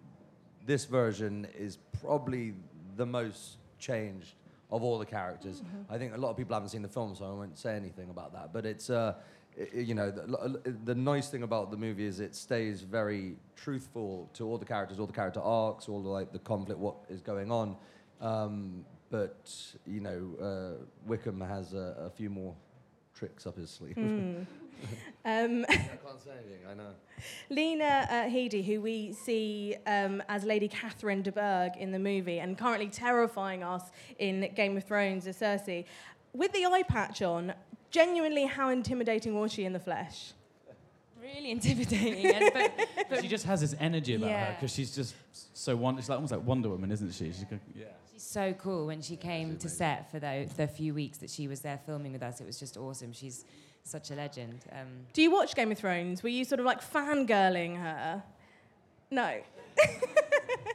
this 0.66 0.84
version 0.84 1.46
is 1.56 1.78
probably 2.00 2.54
the 2.96 3.06
most 3.06 3.58
changed 3.78 4.34
of 4.70 4.82
all 4.82 4.98
the 4.98 5.06
characters. 5.06 5.60
Mhm. 5.62 5.84
I 5.88 5.98
think 5.98 6.14
a 6.14 6.16
lot 6.18 6.30
of 6.30 6.36
people 6.36 6.54
haven't 6.54 6.70
seen 6.70 6.82
the 6.82 6.88
film, 6.88 7.14
so 7.14 7.24
I 7.24 7.30
won't 7.30 7.56
say 7.58 7.76
anything 7.76 8.10
about 8.10 8.32
that. 8.32 8.52
But 8.52 8.66
it's, 8.66 8.90
uh, 8.90 9.14
i- 9.58 9.68
i- 9.74 9.78
you 9.78 9.94
know, 9.94 10.10
the, 10.10 10.74
the 10.84 10.94
nice 10.94 11.28
thing 11.30 11.42
about 11.44 11.70
the 11.70 11.76
movie 11.76 12.04
is 12.04 12.18
it 12.20 12.34
stays 12.34 12.82
very 12.82 13.36
truthful 13.54 14.28
to 14.34 14.46
all 14.48 14.58
the 14.58 14.64
characters, 14.64 14.98
all 14.98 15.06
the 15.06 15.12
character 15.12 15.40
arcs, 15.40 15.88
all 15.88 16.02
the 16.02 16.08
like 16.08 16.32
the 16.32 16.40
conflict, 16.40 16.80
what 16.80 16.96
is 17.08 17.20
going 17.22 17.50
on. 17.52 17.76
Um, 18.20 18.84
but 19.10 19.54
you 19.86 20.00
know, 20.00 20.34
uh, 20.40 20.84
Wickham 21.06 21.40
has 21.40 21.72
a, 21.74 21.96
a 22.06 22.10
few 22.10 22.28
more 22.30 22.54
tricks 23.14 23.46
up 23.46 23.56
his 23.56 23.70
sleeve. 23.70 23.94
Mm. 23.96 24.46
Um, 25.26 25.66
I 25.68 25.74
can't 25.74 26.20
say 26.24 26.30
anything. 26.30 26.60
I 26.70 26.74
know. 26.74 26.90
Lena 27.50 28.06
uh, 28.08 28.14
Headey, 28.30 28.64
who 28.64 28.80
we 28.80 29.12
see 29.12 29.74
um, 29.84 30.22
as 30.28 30.44
Lady 30.44 30.68
Catherine 30.68 31.22
de 31.22 31.32
Bourgh 31.32 31.72
in 31.76 31.90
the 31.90 31.98
movie 31.98 32.38
and 32.38 32.56
currently 32.56 32.88
terrifying 32.88 33.64
us 33.64 33.90
in 34.20 34.48
Game 34.54 34.76
of 34.76 34.84
Thrones 34.84 35.26
as 35.26 35.36
Cersei, 35.38 35.84
with 36.32 36.52
the 36.52 36.64
eye 36.66 36.84
patch 36.84 37.22
on, 37.22 37.54
genuinely, 37.90 38.44
how 38.44 38.68
intimidating 38.68 39.34
was 39.34 39.52
she 39.52 39.64
in 39.64 39.72
the 39.72 39.80
flesh? 39.80 40.32
Really 41.20 41.50
intimidating. 41.50 42.26
and, 42.26 42.50
but, 42.54 42.88
but 43.10 43.20
she 43.22 43.28
just 43.28 43.46
has 43.46 43.60
this 43.60 43.74
energy 43.80 44.14
about 44.14 44.30
her 44.30 44.56
because 44.60 44.72
she's 44.72 44.94
just 44.94 45.16
so 45.56 45.74
wonder. 45.74 46.00
She's 46.00 46.08
like, 46.08 46.16
almost 46.16 46.32
like 46.32 46.44
Wonder 46.44 46.68
Woman, 46.68 46.92
isn't 46.92 47.12
she? 47.12 47.32
She's 47.32 47.44
yeah. 47.74 47.86
She's 48.12 48.22
so 48.22 48.52
cool. 48.52 48.86
When 48.86 49.02
she 49.02 49.16
came 49.16 49.56
to 49.56 49.68
set 49.68 50.10
for 50.10 50.20
the, 50.20 50.48
the 50.56 50.68
few 50.68 50.94
weeks 50.94 51.18
that 51.18 51.30
she 51.30 51.48
was 51.48 51.60
there 51.60 51.80
filming 51.84 52.12
with 52.12 52.22
us, 52.22 52.40
it 52.40 52.46
was 52.46 52.60
just 52.60 52.76
awesome. 52.76 53.12
She's 53.12 53.44
such 53.86 54.10
a 54.10 54.14
legend. 54.14 54.64
Um, 54.72 55.06
Do 55.12 55.22
you 55.22 55.30
watch 55.30 55.54
Game 55.54 55.70
of 55.72 55.78
Thrones? 55.78 56.22
Were 56.22 56.28
you 56.28 56.44
sort 56.44 56.60
of 56.60 56.66
like 56.66 56.80
fangirling 56.80 57.80
her? 57.80 58.22
No. 59.10 59.22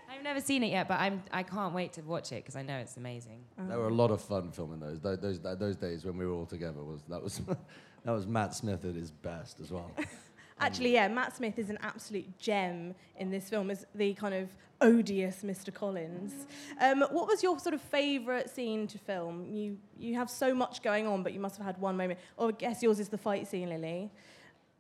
I've 0.10 0.24
never 0.24 0.40
seen 0.40 0.64
it 0.64 0.72
yet, 0.72 0.88
but 0.88 1.00
I'm, 1.00 1.24
I 1.32 1.44
can't 1.44 1.74
wait 1.74 1.94
to 1.94 2.02
watch 2.02 2.32
it 2.32 2.44
because 2.44 2.56
I 2.56 2.62
know 2.62 2.78
it's 2.78 2.98
amazing. 2.98 3.44
There 3.58 3.78
were 3.78 3.88
a 3.88 3.94
lot 3.94 4.12
of 4.12 4.22
fun 4.22 4.52
filming 4.52 4.80
those. 4.80 5.00
Those, 5.00 5.20
those, 5.20 5.40
those 5.40 5.76
days 5.76 6.06
when 6.06 6.18
we 6.18 6.26
were 6.26 6.34
all 6.34 6.46
together 6.46 6.84
was 6.84 7.02
that 7.10 7.22
was 7.22 7.42
that 8.06 8.12
was 8.12 8.28
Matt 8.28 8.54
Smith 8.56 8.86
at 8.86 8.96
his 8.96 9.12
best 9.12 9.60
as 9.60 9.72
well. 9.72 9.92
Actually, 10.62 10.94
yeah, 10.94 11.08
Matt 11.08 11.36
Smith 11.36 11.58
is 11.58 11.70
an 11.70 11.80
absolute 11.82 12.38
gem 12.38 12.94
in 13.18 13.32
this 13.32 13.50
film 13.50 13.72
as 13.72 13.86
the 13.96 14.14
kind 14.14 14.34
of 14.34 14.50
odious 14.80 15.44
Mr. 15.44 15.74
Collins. 15.74 16.46
Um, 16.80 17.02
what 17.12 17.28
was 17.28 17.42
your 17.42 17.60
sort 17.60 17.74
of 17.74 17.82
favourite 17.82 18.50
scene 18.50 18.88
to 18.88 18.98
film? 18.98 19.46
You 19.46 19.78
you 19.98 20.16
have 20.16 20.30
so 20.30 20.54
much 20.54 20.82
going 20.82 21.08
on, 21.08 21.24
but 21.24 21.34
you 21.34 21.40
must 21.40 21.58
have 21.58 21.66
had 21.66 21.80
one 21.80 21.98
moment. 21.98 22.20
Or 22.38 22.50
I 22.50 22.52
guess 22.52 22.84
yours 22.84 23.00
is 23.00 23.10
the 23.10 23.18
fight 23.18 23.48
scene, 23.48 23.70
Lily. 23.70 24.12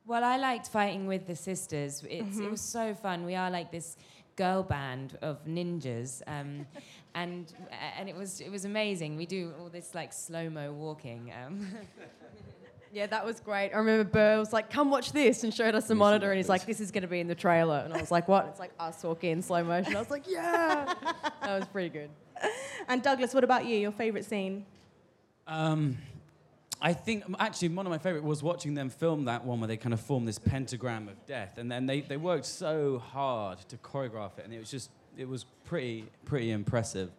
Well, 0.05 0.23
I 0.23 0.37
liked 0.37 0.67
fighting 0.67 1.05
with 1.07 1.27
the 1.27 1.35
sisters. 1.35 2.03
It's, 2.09 2.39
It 2.39 2.49
was 2.49 2.61
so 2.61 2.93
fun. 2.95 3.23
We 3.25 3.35
are 3.35 3.51
like 3.51 3.71
this 3.71 3.97
girl 4.35 4.63
band 4.63 5.17
of 5.21 5.45
ninjas, 5.45 6.21
um, 6.27 6.65
and 7.15 7.53
and 7.97 8.09
it 8.09 8.15
was 8.15 8.41
it 8.41 8.49
was 8.49 8.65
amazing. 8.65 9.15
We 9.15 9.25
do 9.25 9.53
all 9.59 9.69
this 9.69 9.95
like 9.95 10.13
slow 10.13 10.49
mo 10.49 10.71
walking. 10.73 11.31
Um. 11.43 11.67
Yeah, 12.93 13.07
that 13.07 13.25
was 13.25 13.39
great. 13.39 13.71
I 13.73 13.77
remember 13.77 14.03
Burr 14.03 14.39
was 14.39 14.51
like, 14.51 14.69
"Come 14.69 14.89
watch 14.89 15.13
this," 15.13 15.43
and 15.43 15.53
showed 15.53 15.75
us 15.75 15.87
the 15.87 15.95
monitor, 15.95 16.29
and 16.29 16.37
he's 16.37 16.49
like, 16.49 16.65
"This 16.65 16.81
is 16.81 16.91
going 16.91 17.03
to 17.03 17.07
be 17.07 17.19
in 17.19 17.27
the 17.27 17.35
trailer." 17.35 17.81
And 17.85 17.93
I 17.93 17.99
was 18.01 18.11
like, 18.11 18.27
"What?" 18.27 18.47
It's 18.47 18.59
like 18.59 18.73
us 18.79 19.01
walking 19.03 19.31
in 19.31 19.41
slow 19.41 19.63
motion. 19.63 19.95
I 19.95 19.99
was 19.99 20.09
like, 20.09 20.27
"Yeah." 20.27 20.93
that 21.41 21.59
was 21.59 21.67
pretty 21.69 21.89
good. 21.89 22.09
And 22.87 23.01
Douglas, 23.01 23.33
what 23.33 23.43
about 23.43 23.65
you? 23.65 23.77
Your 23.77 23.91
favourite 23.91 24.25
scene? 24.25 24.65
Um, 25.47 25.97
I 26.81 26.93
think 26.93 27.25
um, 27.25 27.35
actually 27.39 27.69
one 27.69 27.85
of 27.85 27.91
my 27.91 27.97
favorite 27.97 28.23
was 28.23 28.41
watching 28.43 28.73
them 28.73 28.89
film 28.89 29.25
that 29.25 29.45
one 29.45 29.59
where 29.59 29.67
they 29.67 29.77
kind 29.77 29.93
of 29.93 30.01
form 30.01 30.25
this 30.25 30.39
pentagram 30.39 31.07
of 31.07 31.25
death, 31.25 31.57
and 31.57 31.71
then 31.71 31.85
they, 31.85 32.01
they 32.01 32.17
worked 32.17 32.45
so 32.45 32.99
hard 32.99 33.59
to 33.69 33.77
choreograph 33.77 34.37
it, 34.39 34.45
and 34.45 34.53
it 34.53 34.59
was 34.59 34.71
just 34.71 34.89
it 35.17 35.29
was 35.29 35.45
pretty 35.65 36.05
pretty 36.25 36.51
impressive. 36.51 37.11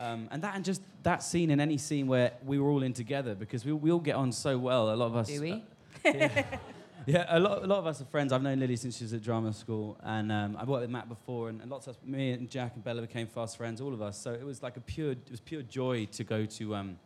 Um, 0.00 0.28
and 0.30 0.42
that 0.42 0.56
and 0.56 0.64
just 0.64 0.82
that 1.02 1.22
scene 1.22 1.50
in 1.50 1.60
any 1.60 1.78
scene 1.78 2.06
where 2.06 2.32
we 2.44 2.58
were 2.58 2.68
all 2.68 2.82
in 2.82 2.92
together 2.92 3.34
because 3.34 3.64
we, 3.64 3.72
we 3.72 3.92
all 3.92 4.00
get 4.00 4.16
on 4.16 4.32
so 4.32 4.58
well. 4.58 4.92
A 4.92 4.96
lot 4.96 5.06
of 5.06 5.16
us. 5.16 5.28
Do 5.28 5.40
we? 5.40 5.52
uh, 5.52 5.58
yeah, 6.04 6.44
yeah 7.06 7.24
a, 7.28 7.38
lot, 7.38 7.62
a 7.62 7.66
lot 7.66 7.78
of 7.78 7.86
us 7.86 8.00
are 8.00 8.06
friends. 8.06 8.32
I've 8.32 8.42
known 8.42 8.58
Lily 8.58 8.76
since 8.76 8.96
she 8.96 9.04
was 9.04 9.12
at 9.12 9.22
drama 9.22 9.52
school, 9.52 9.96
and 10.02 10.32
um, 10.32 10.56
I've 10.58 10.68
worked 10.68 10.82
with 10.82 10.90
Matt 10.90 11.08
before, 11.08 11.48
and, 11.48 11.60
and 11.60 11.70
lots 11.70 11.86
of 11.86 11.96
us, 11.96 12.02
me 12.04 12.32
and 12.32 12.50
Jack 12.50 12.72
and 12.74 12.82
Bella 12.82 13.02
became 13.02 13.26
fast 13.28 13.56
friends, 13.56 13.80
all 13.80 13.94
of 13.94 14.02
us. 14.02 14.20
So 14.20 14.32
it 14.32 14.44
was 14.44 14.62
like 14.62 14.76
a 14.76 14.80
pure, 14.80 15.12
it 15.12 15.30
was 15.30 15.40
pure 15.40 15.62
joy 15.62 16.06
to 16.06 16.24
go 16.24 16.44
to 16.44 16.74
um, 16.74 16.98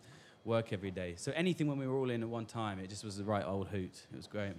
work 0.45 0.73
every 0.73 0.91
day. 0.91 1.15
So 1.17 1.33
anything 1.37 1.67
when 1.67 1.79
we 1.79 1.87
were 1.87 1.97
all 1.97 2.11
in 2.11 2.23
at 2.23 2.29
one 2.29 2.47
time, 2.47 2.79
it 2.79 2.89
just 2.89 3.05
was 3.05 3.19
the 3.19 3.25
right 3.25 3.45
old 3.45 3.69
hoot. 3.69 4.07
It 4.11 4.17
was 4.17 4.27
great. 4.27 4.55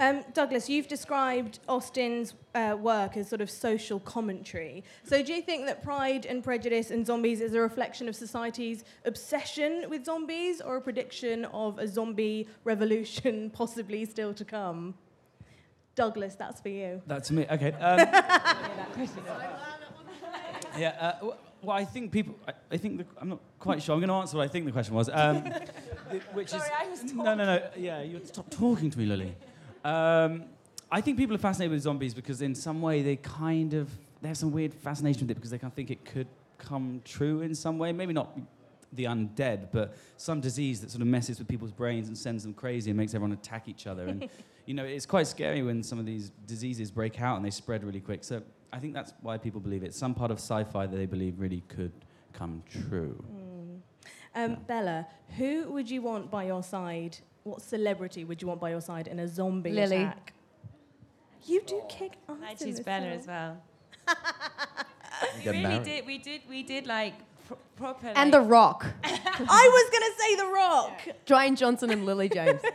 Um, 0.00 0.24
Douglas, 0.32 0.68
you've 0.68 0.88
described 0.88 1.58
Austen's 1.68 2.34
uh, 2.54 2.76
work 2.78 3.16
as 3.16 3.28
sort 3.28 3.40
of 3.40 3.50
social 3.50 4.00
commentary. 4.00 4.84
So, 5.04 5.22
do 5.22 5.32
you 5.32 5.42
think 5.42 5.66
that 5.66 5.82
Pride 5.82 6.26
and 6.26 6.42
Prejudice 6.42 6.90
and 6.90 7.06
Zombies 7.06 7.40
is 7.40 7.54
a 7.54 7.60
reflection 7.60 8.08
of 8.08 8.16
society's 8.16 8.84
obsession 9.04 9.86
with 9.88 10.04
zombies 10.04 10.60
or 10.60 10.76
a 10.76 10.80
prediction 10.80 11.44
of 11.46 11.78
a 11.78 11.86
zombie 11.86 12.48
revolution 12.64 13.50
possibly 13.54 14.04
still 14.04 14.34
to 14.34 14.44
come? 14.44 14.94
Douglas, 15.94 16.34
that's 16.34 16.60
for 16.60 16.68
you. 16.68 17.00
That's 17.06 17.30
me. 17.30 17.46
Okay. 17.50 17.72
Um, 17.80 17.98
yeah. 20.78 21.14
Uh, 21.22 21.30
well, 21.62 21.76
I 21.76 21.84
think 21.84 22.12
people. 22.12 22.34
I, 22.46 22.52
I 22.70 22.76
think 22.76 22.98
the, 22.98 23.06
I'm 23.20 23.30
not 23.30 23.40
quite 23.58 23.82
sure. 23.82 23.94
I'm 23.94 24.00
going 24.00 24.08
to 24.08 24.14
answer 24.14 24.36
what 24.36 24.44
I 24.44 24.48
think 24.48 24.66
the 24.66 24.72
question 24.72 24.94
was. 24.94 25.08
Um, 25.12 25.42
which 26.32 26.50
Sorry, 26.50 26.62
is 26.62 26.70
I 26.78 26.88
was 26.88 27.04
no, 27.12 27.34
no, 27.34 27.44
no. 27.44 27.68
Yeah, 27.76 28.02
you 28.02 28.20
stop 28.24 28.50
talking 28.50 28.90
to 28.90 28.98
me, 28.98 29.06
Lily. 29.06 29.34
Um, 29.86 30.46
I 30.90 31.00
think 31.00 31.16
people 31.16 31.36
are 31.36 31.38
fascinated 31.38 31.70
with 31.70 31.82
zombies 31.82 32.12
because 32.12 32.42
in 32.42 32.54
some 32.54 32.82
way 32.82 33.02
they 33.02 33.16
kind 33.16 33.72
of 33.74 33.88
they 34.20 34.28
have 34.28 34.36
some 34.36 34.50
weird 34.50 34.74
fascination 34.74 35.22
with 35.22 35.30
it 35.30 35.34
because 35.34 35.50
they 35.50 35.58
kind 35.58 35.70
of 35.70 35.76
think 35.76 35.92
it 35.92 36.04
could 36.04 36.26
come 36.58 37.00
true 37.04 37.42
in 37.42 37.54
some 37.54 37.78
way. 37.78 37.92
Maybe 37.92 38.12
not 38.12 38.36
the 38.92 39.04
undead, 39.04 39.68
but 39.70 39.94
some 40.16 40.40
disease 40.40 40.80
that 40.80 40.90
sort 40.90 41.02
of 41.02 41.06
messes 41.06 41.38
with 41.38 41.46
people's 41.46 41.70
brains 41.70 42.08
and 42.08 42.18
sends 42.18 42.42
them 42.42 42.52
crazy 42.52 42.90
and 42.90 42.96
makes 42.96 43.14
everyone 43.14 43.32
attack 43.32 43.68
each 43.68 43.86
other. 43.86 44.06
And 44.06 44.28
you 44.66 44.74
know, 44.74 44.84
it's 44.84 45.06
quite 45.06 45.28
scary 45.28 45.62
when 45.62 45.84
some 45.84 46.00
of 46.00 46.06
these 46.06 46.30
diseases 46.46 46.90
break 46.90 47.20
out 47.20 47.36
and 47.36 47.44
they 47.44 47.50
spread 47.50 47.84
really 47.84 48.00
quick. 48.00 48.24
So 48.24 48.42
I 48.72 48.80
think 48.80 48.92
that's 48.92 49.12
why 49.20 49.38
people 49.38 49.60
believe 49.60 49.84
it. 49.84 49.94
Some 49.94 50.14
part 50.14 50.32
of 50.32 50.38
sci-fi 50.38 50.86
that 50.86 50.96
they 50.96 51.06
believe 51.06 51.38
really 51.38 51.62
could 51.68 51.92
come 52.32 52.64
true. 52.88 53.24
Um, 54.34 54.58
Bella, 54.66 55.06
who 55.36 55.70
would 55.70 55.88
you 55.88 56.02
want 56.02 56.30
by 56.30 56.44
your 56.44 56.64
side? 56.64 57.18
What 57.46 57.62
celebrity 57.62 58.24
would 58.24 58.42
you 58.42 58.48
want 58.48 58.60
by 58.60 58.70
your 58.70 58.80
side 58.80 59.06
in 59.06 59.20
a 59.20 59.28
zombie 59.28 59.70
Lily. 59.70 59.98
attack? 59.98 60.32
You 61.44 61.62
do 61.64 61.80
oh. 61.80 61.86
kick 61.88 62.14
ass. 62.28 62.36
I 62.44 62.50
in 62.50 62.56
choose 62.56 62.80
Bella 62.80 63.06
as 63.06 63.24
well. 63.28 63.62
we 65.38 65.46
really 65.46 65.62
married. 65.62 65.84
did. 65.84 66.06
We 66.06 66.18
did. 66.18 66.40
We 66.50 66.64
did 66.64 66.88
like 66.88 67.14
pr- 67.46 67.54
proper. 67.76 68.08
And 68.08 68.32
like, 68.32 68.32
The 68.32 68.40
Rock, 68.40 68.86
I 69.04 69.70
was 69.76 69.90
going 69.92 70.02
to 70.02 70.14
say 70.18 70.34
The 70.34 70.46
Rock. 70.52 71.16
Dwayne 71.24 71.56
Johnson, 71.56 71.90
and 71.90 72.04
Lily 72.04 72.28
James. 72.28 72.60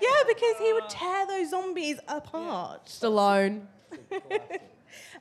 Yeah, 0.00 0.08
because 0.26 0.56
he 0.58 0.72
would 0.72 0.88
tear 0.88 1.26
those 1.26 1.50
zombies 1.50 1.98
apart. 2.08 2.86
Stallone. 2.86 3.62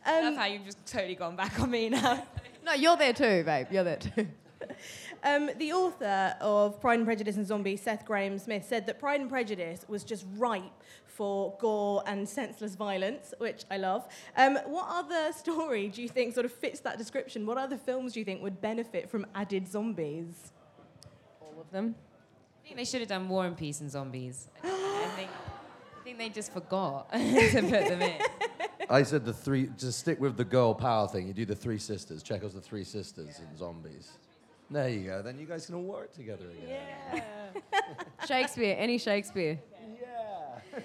I 0.06 0.22
love 0.22 0.34
um, 0.34 0.36
how 0.36 0.46
you've 0.46 0.66
just 0.66 0.86
totally 0.86 1.16
gone 1.16 1.36
back 1.36 1.60
on 1.60 1.70
me 1.72 1.90
now. 1.90 2.26
No, 2.66 2.74
you're 2.74 2.98
there 2.98 3.14
too, 3.14 3.44
babe. 3.44 3.68
You're 3.72 3.84
there 3.84 3.98
too. 3.98 4.28
Um, 5.24 5.52
the 5.58 5.72
author 5.74 6.36
of 6.42 6.82
Pride 6.82 7.00
and 7.00 7.06
Prejudice 7.06 7.38
and 7.38 7.46
Zombies, 7.46 7.82
Seth 7.82 8.06
Grahame-Smith, 8.06 8.66
said 8.66 8.88
that 8.88 9.00
Pride 9.00 9.22
and 9.22 9.30
Prejudice 9.30 9.86
was 9.88 10.04
just 10.04 10.26
ripe 10.36 10.64
for 11.06 11.56
gore 11.60 12.02
and 12.08 12.28
senseless 12.28 12.76
violence, 12.76 13.34
which 13.38 13.64
I 13.70 13.78
love. 13.78 14.08
Um, 14.36 14.58
what 14.66 14.88
other 14.90 15.32
story 15.38 15.90
do 15.90 16.02
you 16.02 16.10
think 16.10 16.34
sort 16.34 16.46
of 16.46 16.52
fits 16.52 16.80
that 16.82 16.98
description? 16.98 17.46
What 17.46 17.58
other 17.58 17.78
films 17.78 18.14
do 18.14 18.20
you 18.20 18.26
think 18.26 18.42
would 18.42 18.62
benefit 18.62 19.10
from 19.10 19.28
added 19.36 19.68
zombies? 19.68 20.52
All 21.40 21.54
of 21.60 21.70
them. 21.72 21.96
I 22.64 22.68
think 22.68 22.78
they 22.78 22.86
should 22.86 23.02
have 23.02 23.10
done 23.10 23.30
War 23.30 23.46
and 23.46 23.58
Peace 23.58 23.82
and 23.82 23.92
Zombies. 23.92 24.48
I 24.64 25.12
think, 25.16 25.30
I 26.00 26.04
think 26.04 26.18
they 26.18 26.30
just 26.30 26.54
forgot 26.54 27.12
to 27.14 27.62
put 27.62 27.88
them 27.88 28.02
in. 28.02 28.22
I 28.90 29.04
said 29.04 29.26
the 29.26 29.34
three. 29.34 29.70
Just 29.78 30.00
stick 30.00 30.20
with 30.20 30.38
the 30.38 30.44
girl 30.44 30.74
power 30.74 31.08
thing. 31.08 31.28
You 31.28 31.34
do 31.34 31.46
the 31.46 31.56
three 31.56 31.78
sisters. 31.78 32.24
Checkers 32.24 32.54
the 32.54 32.62
three 32.62 32.84
sisters 32.84 33.40
in 33.40 33.58
zombies. 33.58 34.12
There 34.72 34.88
you 34.88 35.02
go. 35.06 35.22
Then 35.22 35.38
you 35.38 35.46
guys 35.46 35.66
can 35.66 35.76
all 35.76 35.84
work 35.84 36.14
together 36.14 36.46
again. 36.50 36.82
Yeah. 37.14 37.22
Shakespeare. 38.28 38.76
Any 38.80 38.98
Shakespeare. 38.98 39.60
Yeah. 40.02 40.80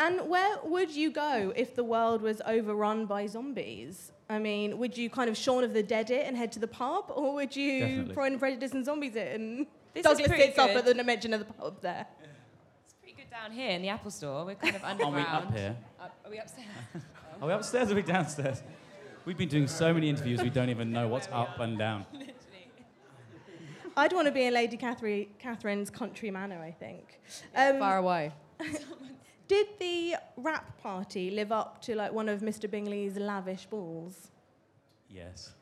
and 0.00 0.28
where 0.28 0.56
would 0.64 0.90
you 0.90 1.12
go 1.12 1.52
if 1.54 1.76
the 1.76 1.84
world 1.84 2.20
was 2.20 2.42
overrun 2.44 3.06
by 3.06 3.26
zombies? 3.26 4.10
I 4.28 4.40
mean, 4.40 4.76
would 4.78 4.98
you 4.98 5.08
kind 5.08 5.30
of 5.30 5.36
Shaun 5.36 5.62
of 5.62 5.72
the 5.72 5.82
Dead 5.84 6.10
it 6.10 6.26
and 6.26 6.36
head 6.36 6.50
to 6.52 6.58
the 6.58 6.66
pub, 6.66 7.04
or 7.14 7.34
would 7.34 7.54
you 7.54 7.80
Definitely. 7.80 8.14
Pride 8.14 8.32
and 8.32 8.40
Prejudice 8.40 8.72
and 8.72 8.84
Zombies 8.84 9.14
it 9.14 9.34
and 9.40 9.66
This 9.94 10.00
is 10.00 10.02
Douglas 10.04 10.28
pretty 10.28 10.42
sits 10.42 10.58
up 10.58 10.68
good. 10.70 10.88
at 10.88 10.96
the 10.96 11.04
mention 11.04 11.32
of 11.32 11.40
the 11.40 11.46
pub 11.52 11.80
there? 11.80 12.06
It's 12.84 12.94
pretty 12.94 13.14
good 13.16 13.30
down 13.30 13.52
here 13.52 13.70
in 13.70 13.82
the 13.82 13.88
Apple 13.88 14.10
Store. 14.10 14.44
We're 14.44 14.56
kind 14.56 14.74
of 14.76 14.82
underground. 14.82 15.16
Are 15.16 15.20
we 15.20 15.46
up 15.46 15.56
here? 15.56 15.76
Up- 16.00 16.16
are 16.24 16.30
we 16.30 16.38
upstairs? 16.38 16.66
Are 17.40 17.46
we 17.46 17.52
upstairs 17.54 17.88
or 17.88 17.92
are 17.92 17.96
we 17.96 18.02
downstairs? 18.02 18.62
We've 19.24 19.38
been 19.38 19.48
doing 19.48 19.68
so 19.68 19.94
many 19.94 20.08
interviews 20.08 20.42
we 20.42 20.50
don't 20.50 20.70
even 20.70 20.90
know 20.90 21.06
what's 21.06 21.28
up 21.30 21.60
and 21.60 21.78
down. 21.78 22.04
I'd 23.98 24.12
want 24.12 24.26
to 24.26 24.32
be 24.32 24.44
in 24.44 24.54
Lady 24.54 24.76
Catherine, 24.76 25.26
Catherine's 25.38 25.90
country 25.90 26.30
manor, 26.30 26.60
I 26.62 26.70
think. 26.70 27.20
Um, 27.54 27.78
Far 27.78 27.98
away. 27.98 28.32
Did 29.48 29.66
the 29.80 30.14
wrap 30.36 30.78
party 30.80 31.30
live 31.30 31.52
up 31.52 31.80
to 31.82 31.94
like 31.96 32.12
one 32.12 32.28
of 32.28 32.40
Mr. 32.40 32.70
Bingley's 32.70 33.16
lavish 33.16 33.66
balls? 33.66 34.30
Yes. 35.10 35.52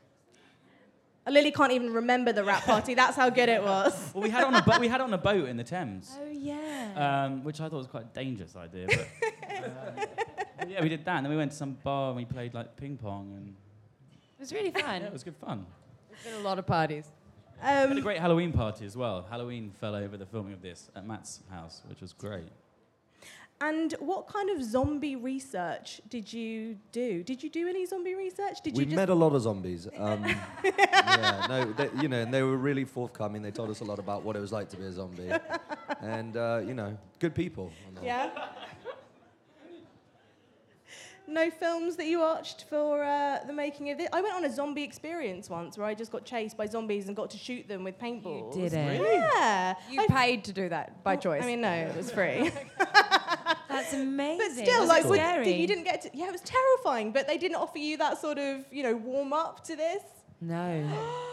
Uh, 1.27 1.31
Lily 1.31 1.51
can't 1.51 1.73
even 1.73 1.93
remember 1.93 2.33
the 2.33 2.45
wrap 2.45 2.65
party. 2.65 2.95
That's 3.03 3.17
how 3.17 3.31
good 3.31 3.49
it 3.49 3.63
was. 3.63 4.11
Well, 4.13 4.23
we 4.25 4.31
had 4.31 4.45
on 4.45 4.55
a 4.55 4.63
bo- 4.63 4.79
we 4.81 4.89
had 4.89 5.01
on 5.01 5.13
a 5.15 5.19
boat 5.19 5.49
in 5.49 5.57
the 5.57 5.65
Thames, 5.65 6.17
Oh 6.21 6.29
yeah. 6.31 7.25
um, 7.27 7.43
which 7.45 7.61
I 7.61 7.69
thought 7.69 7.79
was 7.79 7.87
quite 7.87 8.05
a 8.05 8.15
dangerous 8.15 8.55
idea. 8.57 8.87
But, 8.89 9.09
uh, 10.61 10.67
yeah, 10.69 10.83
we 10.83 10.89
did 10.89 11.05
that, 11.05 11.17
and 11.17 11.25
then 11.27 11.31
we 11.31 11.37
went 11.37 11.53
to 11.53 11.57
some 11.57 11.77
bar 11.83 12.09
and 12.09 12.17
we 12.17 12.25
played 12.25 12.55
like 12.55 12.77
ping 12.77 12.97
pong, 12.97 13.33
and 13.37 13.55
It 14.39 14.41
was 14.41 14.53
really 14.53 14.71
fun. 14.73 15.01
yeah, 15.01 15.07
it 15.07 15.13
was 15.13 15.25
good 15.25 15.37
fun. 15.37 15.65
There's 16.11 16.35
been 16.35 16.43
a 16.43 16.45
lot 16.45 16.59
of 16.59 16.67
parties. 16.67 17.07
We 17.63 17.67
had 17.69 17.89
a 17.89 17.93
Um, 17.97 18.01
great 18.01 18.19
Halloween 18.19 18.53
party 18.53 18.85
as 18.85 18.97
well. 18.97 19.27
Halloween 19.31 19.71
fell 19.81 19.95
over 19.95 20.17
the 20.17 20.27
filming 20.27 20.53
of 20.53 20.63
this 20.63 20.91
at 20.95 21.07
Matt's 21.07 21.41
house, 21.51 21.83
which 21.89 22.01
was 22.01 22.13
great. 22.13 22.49
and 23.63 23.95
what 24.01 24.29
kind 24.29 24.51
of 24.51 24.63
zombie 24.63 25.17
research 25.17 26.03
did 26.11 26.31
you 26.31 26.77
do? 26.93 27.23
Did 27.23 27.43
you 27.43 27.49
do 27.49 27.67
any 27.67 27.87
zombie 27.87 28.15
research? 28.15 28.61
Did 28.63 28.75
we 28.75 28.81
you 28.81 28.85
just 28.87 28.97
met 28.97 29.09
a 29.09 29.15
lot 29.15 29.33
of 29.35 29.41
zombies. 29.43 29.89
Um, 29.97 30.23
yeah, 30.65 31.47
no, 31.49 31.73
they, 31.73 31.89
you 32.03 32.09
know, 32.09 32.21
and 32.21 32.35
they 32.35 32.43
were 32.43 32.59
really 32.59 32.85
forthcoming. 32.85 33.41
They 33.41 33.51
told 33.51 33.71
us 33.71 33.81
a 33.81 33.85
lot 33.85 33.99
about 33.99 34.23
what 34.25 34.37
it 34.37 34.41
was 34.41 34.53
like 34.53 34.69
to 34.71 34.77
be 34.77 34.85
a 34.85 34.93
zombie, 34.93 35.31
and 36.03 36.37
uh, 36.37 36.61
you 36.67 36.75
know, 36.75 36.99
good 37.19 37.35
people. 37.35 37.73
on 37.89 37.95
the 37.95 38.01
whole. 38.01 38.07
Yeah. 38.07 38.31
No 41.29 41.51
films 41.51 41.97
that 41.97 42.07
you 42.07 42.21
watched 42.21 42.65
for 42.69 43.03
uh, 43.03 43.41
the 43.47 43.53
making 43.53 43.91
of 43.91 43.99
it. 43.99 44.09
I 44.13 44.21
went 44.21 44.35
on 44.35 44.45
a 44.45 44.51
zombie 44.53 44.85
experience 44.85 45.51
once 45.51 45.77
where 45.77 45.87
I 45.87 45.93
just 45.95 46.13
got 46.13 46.25
chased 46.25 46.57
by 46.57 46.67
zombies 46.67 47.09
and 47.09 47.17
got 47.17 47.31
to 47.31 47.37
shoot 47.39 47.67
them 47.67 47.83
with 47.83 47.99
paintballs. 47.99 48.55
You 48.57 48.63
did 48.63 48.73
it? 48.75 49.01
Yeah. 49.03 49.75
You 49.91 50.03
I- 50.03 50.07
paid 50.07 50.45
to 50.45 50.53
do 50.53 50.69
that 50.69 51.03
by 51.03 51.17
choice. 51.17 51.43
I 51.43 51.47
mean, 51.47 51.61
no, 51.63 51.73
it 51.73 51.97
was 51.97 52.11
free. 52.13 52.51
That's 53.69 53.93
amazing. 53.93 54.39
but 54.39 54.65
still, 54.65 54.81
Was 54.81 54.89
like, 54.89 55.05
it 55.05 55.09
would- 55.09 55.19
scary? 55.19 55.45
did- 55.45 55.61
you 55.61 55.67
didn't 55.67 55.85
get 55.85 56.03
to. 56.03 56.11
Yeah, 56.15 56.27
it 56.29 56.33
was 56.33 56.43
terrifying. 56.43 57.11
But 57.13 57.27
they 57.27 57.39
didn't 57.39 57.57
offer 57.57 57.79
you 57.79 57.97
that 57.99 58.19
sort 58.21 58.39
of, 58.39 58.65
you 58.71 58.83
know, 58.85 58.95
warm 58.95 59.33
up 59.33 59.65
to 59.65 59.77
this. 59.77 60.03
No. 60.41 60.85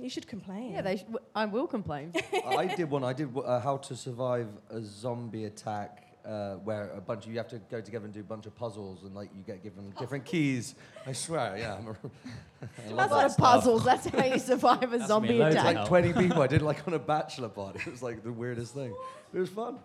You 0.00 0.08
should 0.08 0.28
complain. 0.28 0.74
yeah, 0.74 0.80
they 0.82 0.98
sh- 0.98 1.00
w- 1.00 1.18
I 1.34 1.44
will 1.46 1.66
complain. 1.66 2.12
I 2.46 2.66
did 2.66 2.88
one. 2.88 3.02
I 3.02 3.12
did 3.12 3.36
uh, 3.36 3.58
how 3.58 3.78
to 3.78 3.96
survive 3.96 4.46
a 4.70 4.80
zombie 4.80 5.46
attack. 5.46 6.04
Uh, 6.28 6.56
where 6.56 6.90
a 6.90 7.00
bunch 7.00 7.24
of 7.24 7.32
you 7.32 7.38
have 7.38 7.48
to 7.48 7.58
go 7.70 7.80
together 7.80 8.04
and 8.04 8.12
do 8.12 8.20
a 8.20 8.22
bunch 8.22 8.44
of 8.44 8.54
puzzles, 8.54 9.04
and 9.04 9.14
like 9.14 9.30
you 9.34 9.42
get 9.42 9.62
given 9.62 9.90
different 9.98 10.26
keys. 10.26 10.74
I 11.06 11.12
swear, 11.12 11.56
yeah. 11.56 11.76
I'm 11.76 11.88
a, 11.88 11.90
I 11.90 12.90
love 12.92 13.08
That's 13.08 13.10
that 13.10 13.10
not 13.10 13.32
stuff. 13.32 13.36
puzzles. 13.38 13.84
That's 13.84 14.06
how 14.08 14.24
you 14.26 14.38
survive 14.38 14.92
a 14.92 14.98
That's 14.98 15.08
zombie 15.08 15.38
loads 15.38 15.54
of 15.56 15.62
attack. 15.62 15.76
Like 15.76 15.88
20 15.88 16.12
people. 16.12 16.42
I 16.42 16.46
did 16.46 16.60
like 16.60 16.86
on 16.86 16.92
a 16.92 16.98
bachelor 16.98 17.48
party. 17.48 17.80
It 17.86 17.90
was 17.92 18.02
like 18.02 18.22
the 18.22 18.32
weirdest 18.32 18.74
thing. 18.74 18.94
It 19.32 19.38
was 19.38 19.48
fun. 19.48 19.78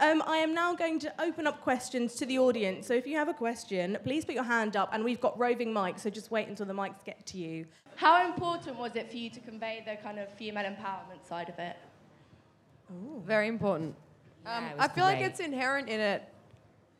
Um, 0.00 0.24
I 0.26 0.38
am 0.38 0.54
now 0.54 0.74
going 0.74 0.98
to 1.00 1.22
open 1.22 1.46
up 1.46 1.60
questions 1.60 2.16
to 2.16 2.26
the 2.26 2.40
audience. 2.40 2.88
So 2.88 2.94
if 2.94 3.06
you 3.06 3.16
have 3.16 3.28
a 3.28 3.34
question, 3.34 3.96
please 4.02 4.24
put 4.24 4.34
your 4.34 4.42
hand 4.42 4.76
up, 4.76 4.90
and 4.92 5.04
we've 5.04 5.20
got 5.20 5.38
roving 5.38 5.72
mics, 5.72 6.00
so 6.00 6.10
just 6.10 6.32
wait 6.32 6.48
until 6.48 6.66
the 6.66 6.74
mics 6.74 7.04
get 7.04 7.24
to 7.26 7.38
you. 7.38 7.66
How 7.94 8.26
important 8.26 8.76
was 8.76 8.96
it 8.96 9.08
for 9.08 9.16
you 9.16 9.30
to 9.30 9.38
convey 9.38 9.84
the 9.86 9.94
kind 10.02 10.18
of 10.18 10.32
female 10.34 10.64
empowerment 10.64 11.28
side 11.28 11.48
of 11.48 11.58
it? 11.60 11.76
Very 13.24 13.46
important. 13.46 13.94
Um, 14.46 14.64
Yeah, 14.64 14.72
I 14.78 14.88
feel 14.88 15.04
like 15.04 15.20
it's 15.20 15.40
inherent 15.40 15.88
in 15.88 16.00
it, 16.00 16.22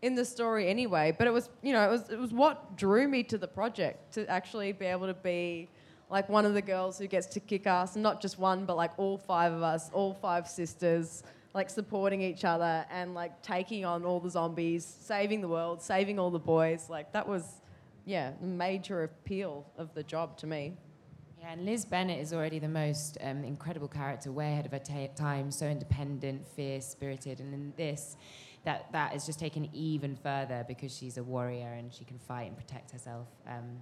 in 0.02 0.14
the 0.14 0.24
story 0.24 0.68
anyway. 0.68 1.14
But 1.16 1.26
it 1.26 1.32
was, 1.32 1.50
you 1.62 1.72
know, 1.72 1.86
it 1.86 1.90
was 1.90 2.08
it 2.10 2.18
was 2.18 2.32
what 2.32 2.76
drew 2.76 3.08
me 3.08 3.22
to 3.24 3.38
the 3.38 3.48
project 3.48 4.12
to 4.14 4.28
actually 4.28 4.72
be 4.72 4.86
able 4.86 5.06
to 5.06 5.14
be 5.14 5.68
like 6.10 6.28
one 6.28 6.44
of 6.44 6.54
the 6.54 6.62
girls 6.62 6.98
who 6.98 7.06
gets 7.06 7.26
to 7.28 7.40
kick 7.40 7.66
ass, 7.66 7.96
not 7.96 8.20
just 8.20 8.38
one, 8.38 8.64
but 8.64 8.76
like 8.76 8.92
all 8.98 9.16
five 9.16 9.52
of 9.52 9.62
us, 9.62 9.90
all 9.92 10.12
five 10.12 10.48
sisters, 10.48 11.22
like 11.54 11.70
supporting 11.70 12.20
each 12.20 12.44
other 12.44 12.84
and 12.90 13.14
like 13.14 13.40
taking 13.42 13.84
on 13.84 14.04
all 14.04 14.20
the 14.20 14.30
zombies, 14.30 14.84
saving 14.84 15.40
the 15.40 15.48
world, 15.48 15.80
saving 15.80 16.18
all 16.18 16.30
the 16.30 16.38
boys. 16.38 16.86
Like 16.90 17.12
that 17.12 17.28
was, 17.28 17.60
yeah, 18.06 18.32
the 18.40 18.46
major 18.46 19.04
appeal 19.04 19.64
of 19.78 19.94
the 19.94 20.02
job 20.02 20.36
to 20.38 20.46
me. 20.46 20.74
Yeah, 21.40 21.52
and 21.52 21.64
Liz 21.64 21.86
Bennet 21.86 22.20
is 22.20 22.34
already 22.34 22.58
the 22.58 22.68
most 22.68 23.16
um, 23.22 23.44
incredible 23.44 23.88
character, 23.88 24.30
way 24.30 24.52
ahead 24.52 24.66
of 24.66 24.72
her 24.72 24.78
ta- 24.78 25.12
time, 25.16 25.50
so 25.50 25.66
independent, 25.66 26.46
fierce, 26.46 26.86
spirited, 26.86 27.40
and 27.40 27.54
in 27.54 27.72
this, 27.78 28.18
that 28.64 28.92
that 28.92 29.14
is 29.14 29.24
just 29.24 29.38
taken 29.40 29.70
even 29.72 30.16
further 30.16 30.66
because 30.68 30.94
she's 30.94 31.16
a 31.16 31.22
warrior 31.22 31.72
and 31.72 31.94
she 31.94 32.04
can 32.04 32.18
fight 32.18 32.48
and 32.48 32.58
protect 32.58 32.90
herself. 32.90 33.26
Um, 33.48 33.78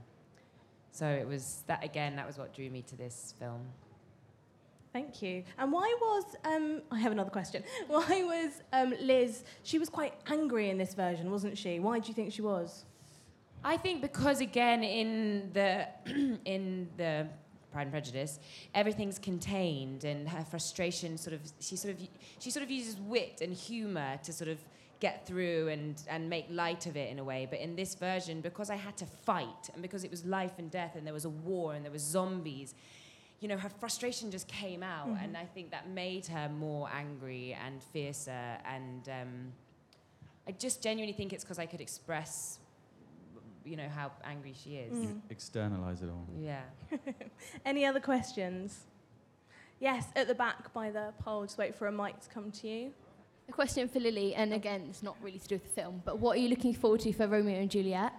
so 0.93 1.05
it 1.09 1.27
was 1.27 1.65
that 1.67 1.83
again. 1.83 2.15
That 2.15 2.29
was 2.29 2.39
what 2.39 2.55
drew 2.55 2.71
me 2.71 2.83
to 2.83 2.97
this 2.97 3.35
film. 3.41 3.63
Thank 4.93 5.21
you. 5.21 5.43
And 5.59 5.73
why 5.73 5.97
was 6.01 6.25
um, 6.45 6.83
I 6.93 7.01
have 7.01 7.11
another 7.11 7.31
question? 7.31 7.65
Why 7.89 8.23
was 8.23 8.63
um, 8.73 8.95
Liz? 9.01 9.43
She 9.65 9.81
was 9.81 9.89
quite 9.89 10.15
angry 10.29 10.71
in 10.71 10.79
this 10.79 10.95
version, 10.95 11.31
wasn't 11.31 11.59
she? 11.59 11.81
Why 11.81 11.99
do 11.99 12.07
you 12.09 12.15
think 12.15 12.33
she 12.33 12.43
was? 12.43 12.85
I 13.65 13.77
think 13.77 14.01
because 14.01 14.41
again 14.41 14.85
in 14.85 15.51
the 15.53 15.89
in 16.45 16.89
the 16.97 17.27
Pride 17.71 17.83
and 17.83 17.93
Prejudice, 17.93 18.39
everything's 18.75 19.19
contained, 19.19 20.05
and 20.05 20.29
her 20.29 20.45
frustration 20.45 21.19
sort 21.19 21.35
of 21.35 21.41
she 21.61 21.77
sort 21.77 21.95
of 21.95 22.09
she 22.39 22.51
sort 22.51 22.63
of 22.63 22.71
uses 22.71 22.97
wit 22.97 23.41
and 23.41 23.53
humour 23.53 24.19
to 24.23 24.33
sort 24.33 24.49
of 24.49 24.59
get 25.01 25.27
through 25.27 25.69
and 25.69 26.03
and 26.09 26.29
make 26.29 26.47
light 26.51 26.87
of 26.87 26.97
it 26.97 27.11
in 27.11 27.19
a 27.19 27.25
way. 27.25 27.47
But 27.49 27.61
in 27.61 27.77
this 27.77 27.95
version, 27.95 28.41
because 28.41 28.71
I 28.71 28.77
had 28.77 28.97
to 28.99 29.07
fight, 29.07 29.71
and 29.73 29.83
because 29.83 30.05
it 30.05 30.11
was 30.11 30.25
life 30.25 30.59
and 30.59 30.71
death, 30.71 30.97
and 30.97 31.07
there 31.07 31.15
was 31.15 31.25
a 31.25 31.31
war, 31.31 31.75
and 31.75 31.85
there 31.85 31.93
was 31.93 32.03
zombies. 32.03 32.75
You 33.41 33.47
know, 33.47 33.57
her 33.57 33.69
frustration 33.69 34.33
just 34.33 34.49
came 34.49 34.83
out, 34.83 35.09
and 35.23 35.37
I 35.37 35.45
think 35.45 35.71
that 35.71 35.89
made 35.89 36.27
her 36.27 36.49
more 36.49 36.89
angry 36.93 37.57
and 37.65 37.81
fiercer. 37.81 38.59
And 38.65 39.09
um, 39.09 39.53
I 40.49 40.53
just 40.53 40.83
genuinely 40.83 41.13
think 41.13 41.33
it's 41.33 41.45
because 41.45 41.61
I 41.61 41.67
could 41.67 41.81
express, 41.81 42.59
you 43.69 43.77
know, 43.77 43.89
how 43.89 44.11
angry 44.25 44.55
she 44.55 44.77
is. 44.77 44.95
Mm. 44.95 45.21
Externalize 45.31 46.03
it 46.03 46.09
all. 46.09 46.27
Yeah. 46.41 46.63
Any 47.65 47.85
other 47.85 48.01
questions? 48.01 48.81
Yes, 49.81 50.07
at 50.17 50.27
the 50.27 50.35
back 50.35 50.73
by 50.73 50.91
the 50.91 51.13
pole. 51.23 51.45
Just 51.45 51.59
wait 51.59 51.75
for 51.75 51.87
a 51.87 51.93
mic 51.93 52.19
to 52.21 52.29
come 52.29 52.51
to 52.51 52.69
you. 52.69 52.93
A 53.49 53.53
question 53.53 53.89
for 53.89 54.01
Lily, 54.01 54.35
and 54.35 54.53
again, 54.53 54.87
it's 54.91 55.03
not 55.03 55.17
really 55.23 55.39
to 55.39 55.49
do 55.49 55.55
with 55.55 55.65
the 55.65 55.81
film, 55.81 56.03
but 56.05 56.19
what 56.19 56.37
are 56.37 56.41
you 56.41 56.49
looking 56.49 56.75
forward 56.75 57.01
to 57.01 57.13
for 57.13 57.27
Romeo 57.27 57.59
and 57.59 57.71
Juliet? 57.71 58.13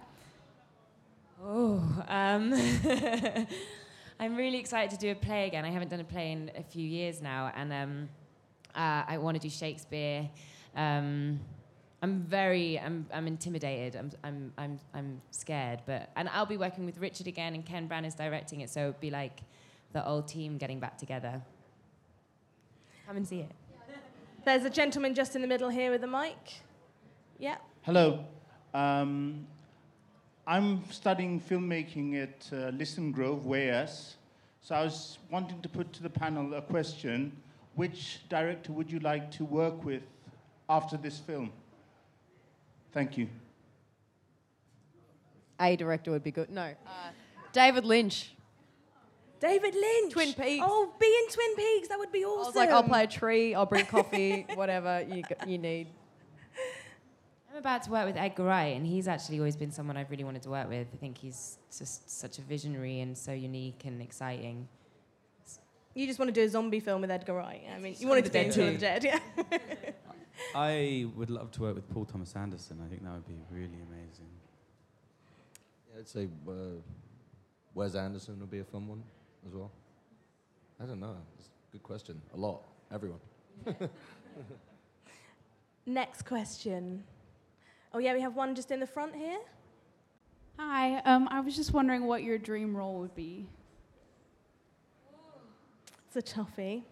Oh, 1.42 1.82
um, 2.08 2.52
I'm 4.20 4.36
really 4.36 4.58
excited 4.58 4.90
to 4.90 4.96
do 4.98 5.12
a 5.12 5.14
play 5.14 5.46
again. 5.46 5.64
I 5.64 5.70
haven't 5.70 5.88
done 5.88 6.00
a 6.00 6.04
play 6.04 6.32
in 6.32 6.50
a 6.56 6.62
few 6.62 6.86
years 6.86 7.22
now, 7.22 7.52
and 7.54 7.72
um, 7.72 8.08
uh, 8.74 9.04
I 9.06 9.18
want 9.18 9.36
to 9.36 9.40
do 9.40 9.48
Shakespeare. 9.48 10.28
Um, 10.74 11.40
I'm 12.02 12.20
very, 12.22 12.78
I'm, 12.78 13.06
I'm 13.12 13.26
intimidated. 13.26 13.94
I'm, 13.96 14.10
I'm, 14.24 14.52
I'm, 14.56 14.80
I'm 14.94 15.20
scared, 15.30 15.82
but 15.84 16.10
and 16.16 16.28
I'll 16.30 16.46
be 16.46 16.56
working 16.56 16.86
with 16.86 16.98
Richard 16.98 17.26
again, 17.26 17.54
and 17.54 17.64
Ken 17.64 17.88
Branagh 17.88 18.06
is 18.06 18.14
directing 18.14 18.62
it, 18.62 18.70
so 18.70 18.80
it'll 18.80 18.92
be 19.00 19.10
like 19.10 19.42
the 19.92 20.06
old 20.06 20.26
team 20.26 20.56
getting 20.56 20.80
back 20.80 20.96
together. 20.96 21.42
Come 23.06 23.16
and 23.16 23.28
see 23.28 23.40
it. 23.40 23.50
There's 24.44 24.64
a 24.64 24.70
gentleman 24.70 25.14
just 25.14 25.36
in 25.36 25.42
the 25.42 25.48
middle 25.48 25.68
here 25.68 25.90
with 25.90 26.02
a 26.02 26.06
mic. 26.06 26.36
Yeah. 27.38 27.56
Hello. 27.82 28.24
Um, 28.72 29.46
I'm 30.46 30.82
studying 30.90 31.40
filmmaking 31.40 32.22
at 32.22 32.48
uh, 32.52 32.70
Lisson 32.70 33.12
Grove, 33.12 33.44
WAS. 33.44 34.16
So 34.62 34.74
I 34.74 34.84
was 34.84 35.18
wanting 35.30 35.60
to 35.60 35.68
put 35.68 35.92
to 35.94 36.02
the 36.02 36.08
panel 36.08 36.54
a 36.54 36.62
question. 36.62 37.36
Which 37.74 38.20
director 38.28 38.72
would 38.72 38.90
you 38.90 39.00
like 39.00 39.30
to 39.32 39.44
work 39.44 39.84
with 39.84 40.02
after 40.68 40.96
this 40.96 41.18
film? 41.18 41.52
Thank 42.92 43.16
you. 43.16 43.28
A 45.60 45.76
director 45.76 46.10
would 46.10 46.24
be 46.24 46.30
good. 46.30 46.50
No. 46.50 46.62
Uh, 46.62 46.90
David 47.52 47.84
Lynch. 47.84 48.32
David 49.40 49.74
Lynch. 49.74 50.12
Twin 50.12 50.32
Peaks. 50.34 50.64
Oh, 50.66 50.92
be 50.98 51.06
in 51.06 51.32
Twin 51.32 51.56
Peaks. 51.56 51.88
That 51.88 51.98
would 51.98 52.12
be 52.12 52.24
awesome. 52.24 52.44
I 52.44 52.46
was 52.46 52.56
like, 52.56 52.70
I'll 52.70 52.82
play 52.82 53.04
a 53.04 53.06
tree, 53.06 53.54
I'll 53.54 53.66
bring 53.66 53.86
coffee, 53.86 54.46
whatever 54.54 55.04
you, 55.08 55.22
you 55.46 55.58
need. 55.58 55.88
I'm 57.50 57.56
about 57.56 57.82
to 57.84 57.90
work 57.90 58.06
with 58.06 58.16
Edgar 58.16 58.44
Wright, 58.44 58.76
and 58.76 58.86
he's 58.86 59.08
actually 59.08 59.38
always 59.38 59.56
been 59.56 59.72
someone 59.72 59.96
I've 59.96 60.10
really 60.10 60.24
wanted 60.24 60.42
to 60.42 60.50
work 60.50 60.68
with. 60.68 60.86
I 60.92 60.96
think 60.98 61.18
he's 61.18 61.58
just 61.76 62.08
such 62.08 62.38
a 62.38 62.42
visionary 62.42 63.00
and 63.00 63.16
so 63.16 63.32
unique 63.32 63.82
and 63.86 64.00
exciting. 64.00 64.68
You 65.94 66.06
just 66.06 66.18
want 66.18 66.28
to 66.28 66.32
do 66.32 66.44
a 66.44 66.48
zombie 66.48 66.78
film 66.78 67.00
with 67.00 67.10
Edgar 67.10 67.34
Wright. 67.34 67.62
I 67.74 67.78
mean, 67.80 67.92
you 67.92 67.98
Shaun 68.00 68.08
wanted 68.10 68.26
to 68.26 68.30
the 68.30 68.44
do 68.44 68.50
Dead 68.52 68.58
of 68.60 68.74
the. 68.74 68.78
Dead, 68.78 69.04
yeah. 69.04 69.58
I 70.54 71.06
would 71.16 71.30
love 71.30 71.50
to 71.52 71.62
work 71.62 71.74
with 71.76 71.88
Paul 71.90 72.04
Thomas 72.04 72.34
Anderson. 72.34 72.80
I 72.84 72.88
think 72.88 73.04
that 73.04 73.12
would 73.12 73.26
be 73.26 73.38
really 73.50 73.66
amazing. 73.66 74.30
Yeah, 75.92 76.00
I'd 76.00 76.08
say 76.08 76.28
uh, 76.48 76.52
Wes 77.74 77.94
Anderson 77.94 78.40
would 78.40 78.50
be 78.50 78.60
a 78.60 78.64
fun 78.64 78.88
one 78.88 79.02
as 79.46 79.54
well. 79.54 79.70
I 80.82 80.86
don't 80.86 81.00
know. 81.00 81.16
It's 81.38 81.48
a 81.48 81.72
good 81.72 81.82
question. 81.82 82.20
A 82.34 82.36
lot. 82.36 82.62
Everyone. 82.92 83.20
Next 85.86 86.22
question. 86.22 87.04
Oh 87.92 87.98
yeah, 87.98 88.14
we 88.14 88.20
have 88.20 88.34
one 88.34 88.54
just 88.54 88.70
in 88.70 88.80
the 88.80 88.86
front 88.86 89.14
here. 89.14 89.38
Hi, 90.58 90.98
um, 90.98 91.28
I 91.30 91.40
was 91.40 91.56
just 91.56 91.72
wondering 91.72 92.06
what 92.06 92.22
your 92.22 92.38
dream 92.38 92.76
role 92.76 92.98
would 93.00 93.14
be. 93.14 93.46
It's 96.06 96.16
a 96.16 96.34
toughie. 96.34 96.82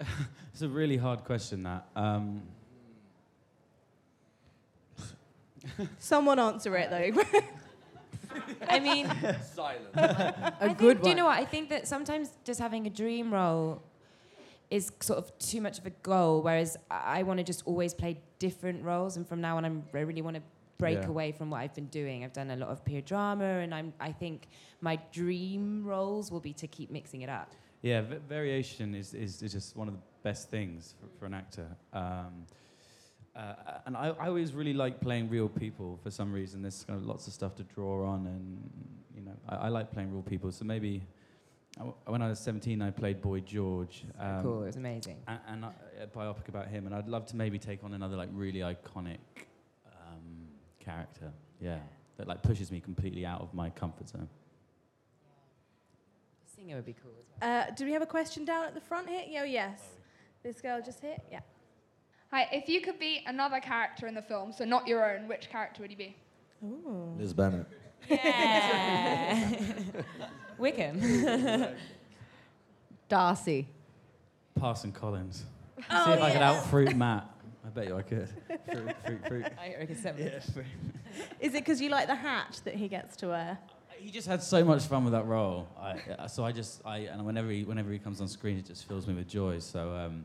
It's 0.52 0.62
a 0.62 0.68
really 0.68 0.96
hard 0.96 1.22
question, 1.24 1.64
that. 1.64 1.86
Um, 1.94 2.40
Someone 5.98 6.38
answer 6.38 6.76
it 6.76 6.90
though. 6.90 7.22
I 8.68 8.80
mean, 8.80 9.06
Silent. 9.54 9.88
I 9.94 10.52
think, 10.68 10.78
good 10.78 11.02
Do 11.02 11.08
you 11.10 11.14
know 11.14 11.26
what? 11.26 11.38
I 11.38 11.44
think 11.44 11.68
that 11.70 11.86
sometimes 11.86 12.30
just 12.44 12.60
having 12.60 12.86
a 12.86 12.90
dream 12.90 13.32
role 13.32 13.82
is 14.70 14.90
sort 15.00 15.18
of 15.18 15.36
too 15.38 15.60
much 15.60 15.78
of 15.78 15.86
a 15.86 15.90
goal, 15.90 16.42
whereas 16.42 16.76
I, 16.90 17.20
I 17.20 17.22
want 17.22 17.38
to 17.38 17.44
just 17.44 17.62
always 17.66 17.94
play 17.94 18.18
different 18.38 18.82
roles. 18.82 19.16
And 19.16 19.26
from 19.28 19.40
now 19.40 19.56
on, 19.58 19.64
I'm, 19.64 19.84
I 19.94 20.00
really 20.00 20.22
want 20.22 20.36
to 20.36 20.42
break 20.78 20.98
Yeah. 21.00 21.08
away 21.08 21.32
from 21.32 21.50
what 21.50 21.58
I've 21.58 21.74
been 21.74 21.86
doing. 21.86 22.24
I've 22.24 22.32
done 22.32 22.50
a 22.50 22.56
lot 22.56 22.68
of 22.70 22.84
peer 22.84 23.00
drama, 23.00 23.44
and 23.44 23.74
I'm, 23.74 23.92
I 24.00 24.12
think 24.12 24.48
my 24.80 24.98
dream 25.12 25.84
roles 25.84 26.30
will 26.30 26.40
be 26.40 26.52
to 26.54 26.66
keep 26.66 26.90
mixing 26.90 27.22
it 27.22 27.28
up. 27.28 27.52
Yeah, 27.86 28.00
v- 28.00 28.16
variation 28.28 28.96
is, 28.96 29.14
is, 29.14 29.42
is 29.42 29.52
just 29.52 29.76
one 29.76 29.86
of 29.86 29.94
the 29.94 30.00
best 30.24 30.50
things 30.50 30.94
for, 30.98 31.06
for 31.20 31.26
an 31.26 31.34
actor. 31.34 31.68
Um, 31.92 32.44
uh, 33.36 33.54
and 33.86 33.96
I, 33.96 34.08
I 34.08 34.26
always 34.26 34.54
really 34.54 34.72
like 34.74 35.00
playing 35.00 35.28
real 35.30 35.48
people 35.48 35.96
for 36.02 36.10
some 36.10 36.32
reason. 36.32 36.62
There's 36.62 36.82
kind 36.82 36.98
of 36.98 37.06
lots 37.06 37.28
of 37.28 37.32
stuff 37.32 37.54
to 37.56 37.62
draw 37.62 38.08
on, 38.08 38.26
and 38.26 38.68
you 39.14 39.22
know, 39.22 39.36
I, 39.48 39.66
I 39.66 39.68
like 39.68 39.92
playing 39.92 40.10
real 40.12 40.22
people. 40.22 40.50
So 40.50 40.64
maybe 40.64 41.00
I 41.76 41.80
w- 41.80 41.96
when 42.06 42.22
I 42.22 42.28
was 42.28 42.40
17, 42.40 42.82
I 42.82 42.90
played 42.90 43.22
Boy 43.22 43.38
George. 43.38 44.04
Um, 44.18 44.42
cool, 44.42 44.62
it 44.64 44.66
was 44.66 44.76
amazing. 44.76 45.18
And, 45.28 45.38
and 45.46 45.64
I, 45.66 45.70
a 46.02 46.06
biopic 46.08 46.48
about 46.48 46.66
him, 46.66 46.86
and 46.86 46.94
I'd 46.94 47.06
love 47.06 47.26
to 47.26 47.36
maybe 47.36 47.56
take 47.56 47.84
on 47.84 47.94
another 47.94 48.16
like 48.16 48.30
really 48.32 48.60
iconic 48.60 49.18
um, 49.86 50.48
character. 50.80 51.30
Yeah, 51.60 51.78
that 52.16 52.26
like 52.26 52.42
pushes 52.42 52.72
me 52.72 52.80
completely 52.80 53.24
out 53.24 53.42
of 53.42 53.54
my 53.54 53.70
comfort 53.70 54.08
zone. 54.08 54.28
Singer 56.56 56.76
would 56.76 56.86
be 56.86 56.94
cool 57.02 57.12
as 57.20 57.26
well. 57.40 57.62
Uh, 57.68 57.70
do 57.74 57.84
we 57.84 57.92
have 57.92 58.02
a 58.02 58.06
question 58.06 58.44
down 58.44 58.64
at 58.64 58.74
the 58.74 58.80
front 58.80 59.08
here? 59.08 59.22
Yeah, 59.28 59.44
yes. 59.44 59.80
This 60.42 60.60
girl 60.60 60.80
just 60.84 61.00
here? 61.00 61.16
Yeah. 61.30 61.40
Hi, 62.32 62.48
if 62.50 62.68
you 62.68 62.80
could 62.80 62.98
be 62.98 63.22
another 63.26 63.60
character 63.60 64.06
in 64.06 64.14
the 64.14 64.22
film, 64.22 64.52
so 64.52 64.64
not 64.64 64.86
your 64.86 65.14
own, 65.14 65.28
which 65.28 65.50
character 65.50 65.82
would 65.82 65.90
you 65.90 65.96
be? 65.96 66.16
Ooh. 66.64 67.14
Liz 67.18 67.34
Bennet. 67.34 67.66
Yeah. 68.08 69.50
Wickham. 70.58 71.00
Darcy. 73.08 73.68
Parson 74.58 74.92
Collins. 74.92 75.44
Oh, 75.90 76.06
See 76.06 76.12
if 76.12 76.22
I 76.22 76.30
could 76.30 76.40
yeah. 76.40 76.50
out 76.50 76.66
fruit 76.66 76.96
Matt. 76.96 77.30
I 77.64 77.68
bet 77.68 77.88
you 77.88 77.96
I 77.96 78.02
could. 78.02 78.28
Fruit, 78.70 78.96
fruit, 79.04 79.28
fruit. 79.28 79.46
I 79.60 79.74
reckon 79.78 79.96
seven. 79.96 80.24
Yeah, 80.24 80.38
fruit. 80.38 80.66
Is 81.40 81.52
it 81.52 81.64
because 81.64 81.80
you 81.80 81.90
like 81.90 82.06
the 82.06 82.14
hat 82.14 82.60
that 82.64 82.74
he 82.74 82.86
gets 82.86 83.16
to 83.16 83.28
wear? 83.28 83.58
He 83.98 84.10
just 84.10 84.26
had 84.28 84.42
so 84.42 84.64
much 84.64 84.84
fun 84.84 85.04
with 85.04 85.12
that 85.12 85.26
role. 85.26 85.68
I, 85.78 85.98
uh, 86.18 86.28
so 86.28 86.44
I 86.44 86.52
just, 86.52 86.80
I, 86.84 86.98
and 86.98 87.24
whenever 87.24 87.50
he, 87.50 87.64
whenever 87.64 87.90
he 87.90 87.98
comes 87.98 88.20
on 88.20 88.28
screen, 88.28 88.58
it 88.58 88.66
just 88.66 88.86
fills 88.86 89.06
me 89.06 89.14
with 89.14 89.28
joy. 89.28 89.58
So 89.58 89.92
um, 89.92 90.24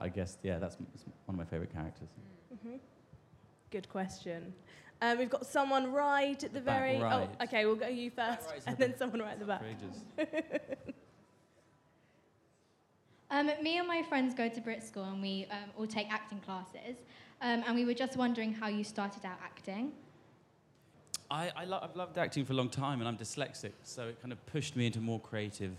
I 0.00 0.08
guess, 0.08 0.38
yeah, 0.42 0.58
that's, 0.58 0.76
that's 0.76 1.04
one 1.26 1.34
of 1.34 1.36
my 1.36 1.44
favorite 1.44 1.72
characters. 1.72 2.08
hmm 2.62 2.76
Good 3.70 3.88
question. 3.88 4.52
Um, 5.00 5.18
we've 5.18 5.30
got 5.30 5.46
someone 5.46 5.92
right 5.92 6.42
at 6.42 6.52
the, 6.52 6.58
The 6.60 6.64
back 6.64 6.80
very. 6.80 6.98
right. 6.98 7.28
Oh, 7.40 7.44
okay, 7.44 7.66
we'll 7.66 7.76
go 7.76 7.86
you 7.86 8.10
first, 8.10 8.50
right's 8.50 8.66
and 8.66 8.76
the 8.76 8.86
then 8.88 8.98
someone 8.98 9.20
right 9.20 9.32
at 9.32 9.38
the 9.40 9.46
back. 9.46 9.62
Um, 13.30 13.50
me 13.62 13.76
and 13.76 13.86
my 13.86 14.02
friends 14.02 14.34
go 14.34 14.48
to 14.48 14.60
Brit 14.60 14.82
School 14.82 15.04
and 15.04 15.20
we 15.20 15.46
um, 15.50 15.70
all 15.76 15.86
take 15.86 16.10
acting 16.10 16.40
classes. 16.40 16.96
Um, 17.42 17.62
and 17.66 17.74
we 17.74 17.84
were 17.84 17.92
just 17.94 18.16
wondering 18.16 18.54
how 18.54 18.68
you 18.68 18.82
started 18.82 19.24
out 19.24 19.38
acting. 19.44 19.92
I, 21.30 21.52
I 21.54 21.64
lo- 21.64 21.80
I've 21.82 21.94
loved 21.94 22.16
acting 22.16 22.44
for 22.44 22.54
a 22.54 22.56
long 22.56 22.70
time, 22.70 23.00
and 23.00 23.08
I'm 23.08 23.18
dyslexic, 23.18 23.72
so 23.82 24.08
it 24.08 24.20
kind 24.20 24.32
of 24.32 24.44
pushed 24.46 24.76
me 24.76 24.86
into 24.86 25.00
more 25.00 25.20
creative 25.20 25.72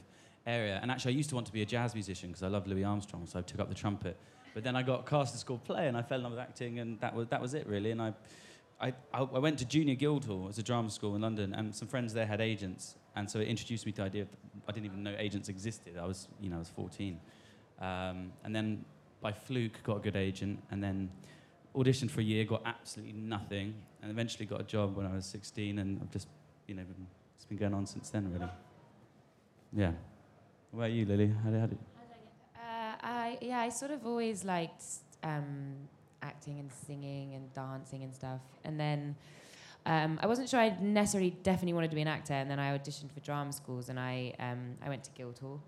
area. 0.46 0.80
And 0.82 0.92
actually, 0.92 1.14
I 1.14 1.18
used 1.18 1.30
to 1.30 1.36
want 1.36 1.48
to 1.48 1.54
be 1.54 1.62
a 1.62 1.66
jazz 1.66 1.94
musician 1.96 2.30
because 2.30 2.44
I 2.44 2.48
love 2.48 2.68
Louis 2.68 2.84
Armstrong, 2.84 3.26
so 3.26 3.40
I 3.40 3.42
took 3.42 3.60
up 3.60 3.68
the 3.68 3.76
trumpet. 3.76 4.16
But 4.54 4.64
then 4.64 4.76
I 4.76 4.84
got 4.84 5.08
cast 5.08 5.34
at 5.34 5.40
school 5.40 5.58
play, 5.58 5.88
and 5.88 5.98
I 5.98 6.02
fell 6.02 6.18
in 6.18 6.24
love 6.24 6.34
with 6.34 6.42
acting, 6.42 6.80
and 6.80 7.00
that 7.00 7.16
was 7.16 7.28
that 7.30 7.42
was 7.42 7.54
it 7.56 7.66
really. 7.68 7.92
And 7.92 8.02
I, 8.02 8.14
I, 8.80 8.94
I 9.14 9.22
I 9.22 9.40
went 9.40 9.58
to 9.60 9.66
Junior 9.66 9.96
Guildhall 9.96 10.48
as 10.50 10.60
a 10.60 10.64
drama 10.64 10.92
school 10.92 11.16
in 11.16 11.22
London, 11.22 11.54
and 11.54 11.74
some 11.74 11.88
friends 11.88 12.14
there 12.14 12.28
had 12.28 12.42
agents, 12.42 12.96
and 13.16 13.30
so 13.30 13.40
it 13.40 13.48
introduced 13.48 13.88
me 13.88 13.92
to 13.94 13.98
the 13.98 14.04
idea. 14.04 14.22
Of, 14.24 14.28
I 14.68 14.72
didn't 14.72 14.86
even 14.86 15.02
know 15.02 15.16
agents 15.18 15.50
existed. 15.50 15.98
I 16.00 16.06
was, 16.06 16.28
you 16.40 16.50
know, 16.50 16.58
I 16.58 16.60
was 16.60 16.70
14, 16.70 17.20
um, 17.82 18.32
and 18.44 18.56
then 18.56 18.86
by 19.22 19.32
fluke 19.32 19.82
got 19.84 19.98
a 19.98 20.00
good 20.00 20.16
agent, 20.16 20.62
and 20.70 20.84
then 20.84 21.10
auditioned 21.76 22.12
for 22.12 22.22
a 22.22 22.24
year, 22.24 22.46
got 22.46 22.62
absolutely 22.66 23.14
nothing, 23.14 23.74
and 24.02 24.12
eventually 24.12 24.46
got 24.46 24.62
a 24.62 24.64
job 24.64 24.96
when 24.96 25.06
I 25.06 25.14
was 25.14 25.26
16, 25.26 25.80
and 25.80 26.00
I've 26.02 26.12
just, 26.12 26.28
you 26.68 26.76
know, 26.76 26.84
been, 26.84 27.08
it's 27.36 27.46
been 27.46 27.58
going 27.58 27.74
on 27.74 27.86
since 27.86 28.10
then, 28.10 28.32
really. 28.32 28.50
Yeah. 29.74 29.92
What 30.72 30.86
about 30.86 30.92
you, 30.92 31.06
Lily? 31.06 31.34
How 31.44 31.50
did, 31.50 31.60
how 31.60 31.66
did 31.68 31.78
Uh, 32.56 32.96
I 33.02 33.38
yeah, 33.42 33.60
I 33.60 33.70
sort 33.70 33.92
of 33.92 34.06
always 34.06 34.44
liked 34.44 34.84
um, 35.24 35.76
acting 36.22 36.60
and 36.60 36.72
singing 36.72 37.34
and 37.34 37.52
dancing 37.54 38.04
and 38.04 38.14
stuff. 38.14 38.42
And 38.64 38.80
then 38.80 39.16
um, 39.86 40.20
I 40.22 40.28
wasn't 40.28 40.50
sure 40.50 40.60
I 40.60 40.78
necessarily 40.80 41.32
definitely 41.44 41.74
wanted 41.74 41.90
to 41.90 41.96
be 41.96 42.02
an 42.02 42.08
actor. 42.08 42.34
And 42.34 42.50
then 42.50 42.60
I 42.60 42.78
auditioned 42.78 43.12
for 43.12 43.20
drama 43.22 43.52
schools, 43.54 43.90
and 43.90 44.00
I 44.00 44.34
um, 44.40 44.76
I 44.84 44.90
went 44.90 45.04
to 45.06 45.12
Guildhall. 45.12 45.62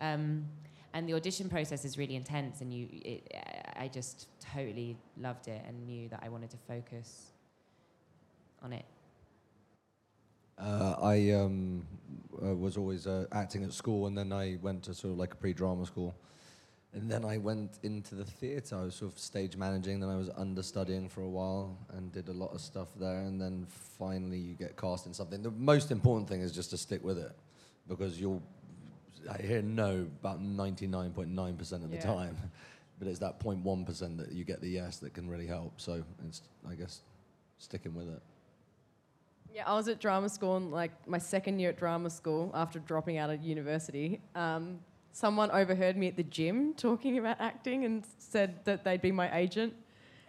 Um, 0.00 0.46
and 0.94 1.08
the 1.08 1.14
audition 1.14 1.48
process 1.48 1.84
is 1.84 1.98
really 1.98 2.16
intense, 2.16 2.60
and 2.60 2.72
you, 2.72 2.88
it, 2.92 3.30
I 3.78 3.88
just 3.88 4.28
totally 4.40 4.96
loved 5.16 5.48
it 5.48 5.62
and 5.66 5.86
knew 5.86 6.08
that 6.08 6.20
I 6.24 6.28
wanted 6.28 6.50
to 6.50 6.56
focus 6.66 7.32
on 8.62 8.72
it. 8.72 8.84
Uh, 10.58 10.96
I 11.00 11.30
um, 11.30 11.86
uh, 12.44 12.54
was 12.54 12.76
always 12.76 13.06
uh, 13.06 13.26
acting 13.30 13.62
at 13.62 13.72
school, 13.72 14.08
and 14.08 14.18
then 14.18 14.32
I 14.32 14.58
went 14.60 14.82
to 14.84 14.94
sort 14.94 15.12
of 15.12 15.18
like 15.18 15.32
a 15.32 15.36
pre-drama 15.36 15.86
school, 15.86 16.16
and 16.92 17.08
then 17.08 17.24
I 17.24 17.38
went 17.38 17.78
into 17.84 18.16
the 18.16 18.24
theatre. 18.24 18.76
I 18.76 18.82
was 18.82 18.96
sort 18.96 19.12
of 19.12 19.18
stage 19.20 19.56
managing, 19.56 20.00
then 20.00 20.08
I 20.08 20.16
was 20.16 20.30
understudying 20.30 21.08
for 21.08 21.20
a 21.20 21.28
while, 21.28 21.78
and 21.90 22.10
did 22.10 22.28
a 22.28 22.32
lot 22.32 22.52
of 22.52 22.60
stuff 22.60 22.88
there. 22.98 23.20
And 23.20 23.40
then 23.40 23.66
finally, 23.68 24.38
you 24.38 24.54
get 24.54 24.76
cast 24.76 25.06
in 25.06 25.14
something. 25.14 25.42
The 25.42 25.52
most 25.52 25.92
important 25.92 26.28
thing 26.28 26.40
is 26.40 26.50
just 26.50 26.70
to 26.70 26.76
stick 26.76 27.04
with 27.04 27.18
it, 27.18 27.32
because 27.86 28.20
you'll. 28.20 28.42
I 29.30 29.42
hear 29.42 29.62
no 29.62 30.06
about 30.20 30.40
99.9% 30.40 31.72
of 31.72 31.90
the 31.90 31.98
time, 31.98 32.36
but 32.98 33.08
it's 33.08 33.18
that 33.20 33.40
0.1% 33.40 34.16
that 34.18 34.32
you 34.32 34.44
get 34.44 34.60
the 34.60 34.68
yes 34.68 34.98
that 34.98 35.14
can 35.14 35.28
really 35.28 35.46
help. 35.46 35.80
So 35.80 36.02
it's, 36.26 36.42
I 36.68 36.74
guess, 36.74 37.02
sticking 37.58 37.94
with 37.94 38.08
it. 38.08 38.22
Yeah, 39.54 39.64
I 39.66 39.74
was 39.74 39.88
at 39.88 39.98
drama 39.98 40.28
school, 40.28 40.56
and 40.56 40.70
like 40.70 40.92
my 41.08 41.18
second 41.18 41.58
year 41.58 41.70
at 41.70 41.78
drama 41.78 42.10
school 42.10 42.50
after 42.54 42.78
dropping 42.78 43.18
out 43.18 43.30
of 43.30 43.42
university. 43.42 44.20
Um, 44.34 44.80
someone 45.12 45.50
overheard 45.50 45.96
me 45.96 46.08
at 46.08 46.16
the 46.16 46.22
gym 46.22 46.74
talking 46.74 47.18
about 47.18 47.40
acting 47.40 47.84
and 47.84 48.04
said 48.18 48.64
that 48.64 48.84
they'd 48.84 49.02
be 49.02 49.10
my 49.10 49.36
agent. 49.36 49.74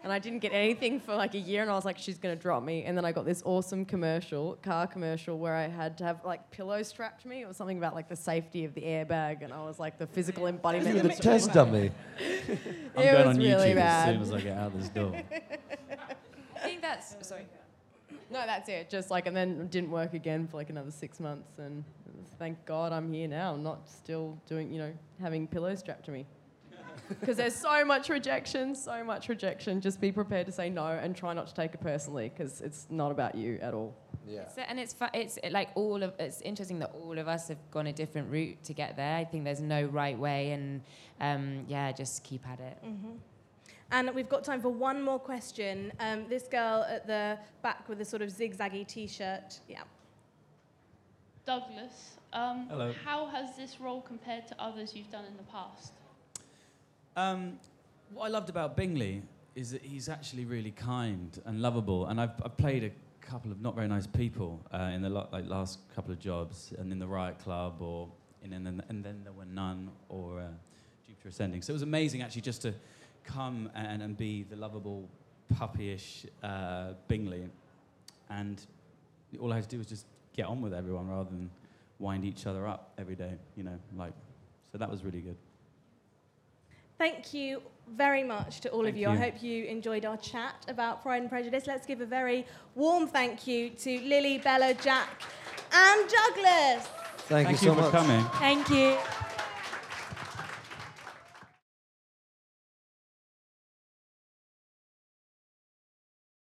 And 0.02 0.14
I 0.14 0.20
didn't 0.20 0.40
get 0.40 0.54
anything 0.54 1.02
for 1.02 1.14
like 1.14 1.34
a 1.34 1.40
year, 1.40 1.62
and 1.62 1.70
I 1.70 1.74
was 1.74 1.84
like, 1.84 1.98
she's 1.98 2.18
gonna 2.18 2.38
drop 2.38 2.64
me. 2.64 2.86
And 2.86 2.98
then 2.98 3.04
I 3.04 3.12
got 3.12 3.26
this 3.26 3.44
awesome 3.46 3.84
commercial, 3.84 4.58
car 4.64 4.88
commercial, 4.88 5.38
where 5.38 5.56
I 5.56 5.68
had 5.68 5.98
to 5.98 6.06
have 6.06 6.24
like 6.24 6.50
pillows 6.52 6.88
strapped 6.88 7.24
to 7.24 7.28
me. 7.28 7.42
It 7.42 7.48
was 7.48 7.58
something 7.58 7.78
about 7.78 7.96
like 7.96 8.08
the 8.08 8.16
safety 8.16 8.64
of 8.64 8.74
the 8.74 8.82
airbag, 8.82 9.44
and 9.44 9.52
I 9.52 9.62
was 9.66 9.78
like 9.78 9.98
the 9.98 10.08
physical 10.08 10.48
embodiment. 10.48 10.96
You 10.96 11.04
were 11.04 11.10
the 11.10 11.16
test 11.16 11.52
dummy. 11.52 11.92
I'm 12.98 13.04
It 13.04 13.12
going 13.12 13.28
was 13.28 13.38
on 13.38 13.38
really 13.38 13.70
YouTube 13.72 13.76
bad. 13.76 14.10
as 14.10 14.14
soon 14.14 14.22
as 14.22 14.34
I 14.34 14.42
get 14.48 14.58
out 14.58 14.78
this 14.80 14.90
door. 14.90 15.14
I 16.56 16.60
think 16.60 16.82
that's 16.82 17.16
sorry. 17.28 17.46
No, 18.32 18.46
that's 18.46 18.70
it. 18.70 18.90
Just 18.90 19.10
like, 19.10 19.26
and 19.28 19.36
then 19.36 19.62
it 19.62 19.72
didn't 19.72 19.90
work 19.92 20.14
again 20.14 20.48
for 20.48 20.58
like 20.58 20.70
another 20.70 20.92
six 20.92 21.20
months. 21.20 21.58
And 21.58 21.84
thank 22.38 22.64
God 22.66 22.92
I'm 22.92 23.12
here 23.12 23.28
now, 23.28 23.56
not 23.56 23.88
still 23.90 24.38
doing, 24.48 24.72
you 24.72 24.80
know, 24.80 24.94
having 25.20 25.48
pillows 25.48 25.80
strapped 25.80 26.06
to 26.06 26.12
me. 26.12 26.26
Because 27.10 27.38
there's 27.38 27.56
so 27.56 27.84
much 27.84 28.10
rejection, 28.10 28.76
so 28.76 29.04
much 29.04 29.30
rejection. 29.30 29.82
Just 29.82 30.00
be 30.00 30.12
prepared 30.12 30.46
to 30.46 30.52
say 30.52 30.70
no 30.70 30.86
and 30.88 31.16
try 31.16 31.34
not 31.34 31.48
to 31.48 31.54
take 31.54 31.74
it 31.74 31.82
personally 31.82 32.30
because 32.30 32.62
it's 32.62 32.86
not 32.90 33.12
about 33.12 33.36
you 33.36 33.58
at 33.62 33.74
all. 33.74 33.96
Yeah. 34.28 34.48
So, 34.48 34.62
and 34.62 34.80
it's 34.80 34.94
fu- 34.94 35.06
it's 35.14 35.40
like 35.50 35.70
all 35.76 36.04
of 36.04 36.14
it's 36.20 36.42
interesting 36.42 36.78
that 36.80 36.92
all 36.94 37.18
of 37.18 37.28
us 37.28 37.48
have 37.48 37.58
gone 37.72 37.88
a 37.88 37.94
different 37.94 38.30
route 38.32 38.64
to 38.66 38.74
get 38.74 38.96
there. 38.96 39.18
I 39.18 39.26
think 39.26 39.44
there's 39.44 39.62
no 39.62 39.84
right 39.86 40.18
way, 40.18 40.52
and 40.52 40.82
um, 41.20 41.66
yeah, 41.68 41.92
just 41.92 42.24
keep 42.24 42.48
at 42.48 42.60
it. 42.60 42.78
hmm 42.84 43.18
And 43.92 44.14
we've 44.14 44.30
got 44.30 44.44
time 44.44 44.62
for 44.62 44.70
one 44.70 45.02
more 45.02 45.20
question. 45.20 45.92
Um, 46.00 46.26
this 46.30 46.44
girl 46.44 46.86
at 46.88 47.08
the 47.08 47.40
back 47.64 47.90
with 47.90 47.98
the 47.98 48.06
sort 48.06 48.22
of 48.22 48.30
zigzaggy 48.30 48.88
t-shirt. 48.88 49.60
Yeah. 49.68 49.82
Douglas, 51.46 52.18
um, 52.34 52.68
Hello. 52.70 52.94
how 53.04 53.26
has 53.26 53.58
this 53.58 53.80
role 53.80 54.02
compared 54.02 54.48
to 54.48 54.62
others 54.62 54.94
you've 54.96 55.10
done 55.10 55.26
in 55.26 55.36
the 55.38 55.44
past? 55.52 55.94
Um, 57.16 57.60
what 58.14 58.26
I 58.26 58.30
loved 58.30 58.50
about 58.50 58.76
Bingley 58.76 59.22
is 59.56 59.72
that 59.72 59.82
he's 59.82 60.10
actually 60.10 60.46
really 60.46 60.72
kind 60.72 61.42
and 61.46 61.62
lovable, 61.62 62.08
and 62.08 62.20
I've, 62.20 62.32
I've 62.44 62.58
played 62.58 62.84
a 62.84 62.92
couple 63.26 63.52
of 63.52 63.62
not 63.62 63.76
very 63.76 63.88
nice 63.88 64.08
people 64.08 64.60
uh, 64.74 64.92
in 64.94 65.02
the 65.02 65.10
like 65.10 65.48
last 65.48 65.80
couple 65.96 66.12
of 66.12 66.20
jobs, 66.20 66.74
and 66.78 66.92
in 66.92 67.00
the 67.00 67.08
Riot 67.08 67.40
Club, 67.40 67.82
or 67.82 68.08
in 68.44 68.54
and 68.54 68.66
then, 68.66 68.82
and 68.90 69.04
then 69.04 69.22
there 69.24 69.34
were 69.34 69.46
none, 69.46 69.90
or 70.08 70.40
uh, 70.40 70.46
Jupiter 71.08 71.30
Ascending. 71.30 71.62
So 71.62 71.72
it 71.72 71.74
was 71.74 71.82
amazing 71.82 72.22
actually 72.22 72.42
just 72.42 72.62
to 72.62 72.74
come 73.24 73.70
and, 73.76 74.02
and 74.02 74.18
be 74.18 74.44
the 74.44 74.56
lovable, 74.56 75.08
puppyish 75.54 76.26
uh, 76.42 76.94
Bingley, 77.08 77.50
and 78.30 78.66
all 79.40 79.52
I 79.52 79.56
had 79.56 79.64
to 79.66 79.70
do 79.70 79.78
was 79.78 79.88
just 79.88 80.06
get 80.34 80.46
on 80.46 80.62
with 80.62 80.74
everyone 80.74 81.10
rather 81.10 81.30
than 81.30 81.50
wind 82.00 82.24
each 82.24 82.48
other 82.48 82.66
up 82.68 82.94
every 82.98 83.16
day. 83.16 83.34
You 83.56 83.64
know, 83.64 83.80
like 83.98 84.14
so 84.72 84.78
that 84.78 84.90
was 84.90 85.04
really 85.04 85.22
good. 85.22 85.38
Thank 87.00 87.34
you 87.34 87.62
very 87.96 88.24
much 88.24 88.60
to 88.60 88.70
all 88.70 88.82
of 88.82 88.88
Thank 88.88 88.98
you. 88.98 89.08
I 89.08 89.16
hope 89.16 89.42
you 89.42 89.64
enjoyed 89.64 90.04
our 90.04 90.18
chat 90.18 90.54
about 90.68 91.02
Pride 91.02 91.22
and 91.22 91.30
Prejudice. 91.32 91.66
Let's 91.66 91.86
give 91.86 92.02
a 92.02 92.06
very 92.06 92.46
warm 92.76 93.08
thank 93.08 93.48
you 93.48 93.70
to 93.70 94.02
Lily, 94.02 94.38
Bella, 94.38 94.74
Jack, 94.74 95.22
and 95.72 96.10
Douglas. 96.10 96.86
Thank, 97.30 97.48
Thank 97.48 97.62
you 97.62 97.70
you 97.70 97.74
so 97.74 97.76
for 97.76 97.82
much. 97.84 97.92
coming. 97.92 98.26
Thank 98.34 98.70
you. 98.70 98.98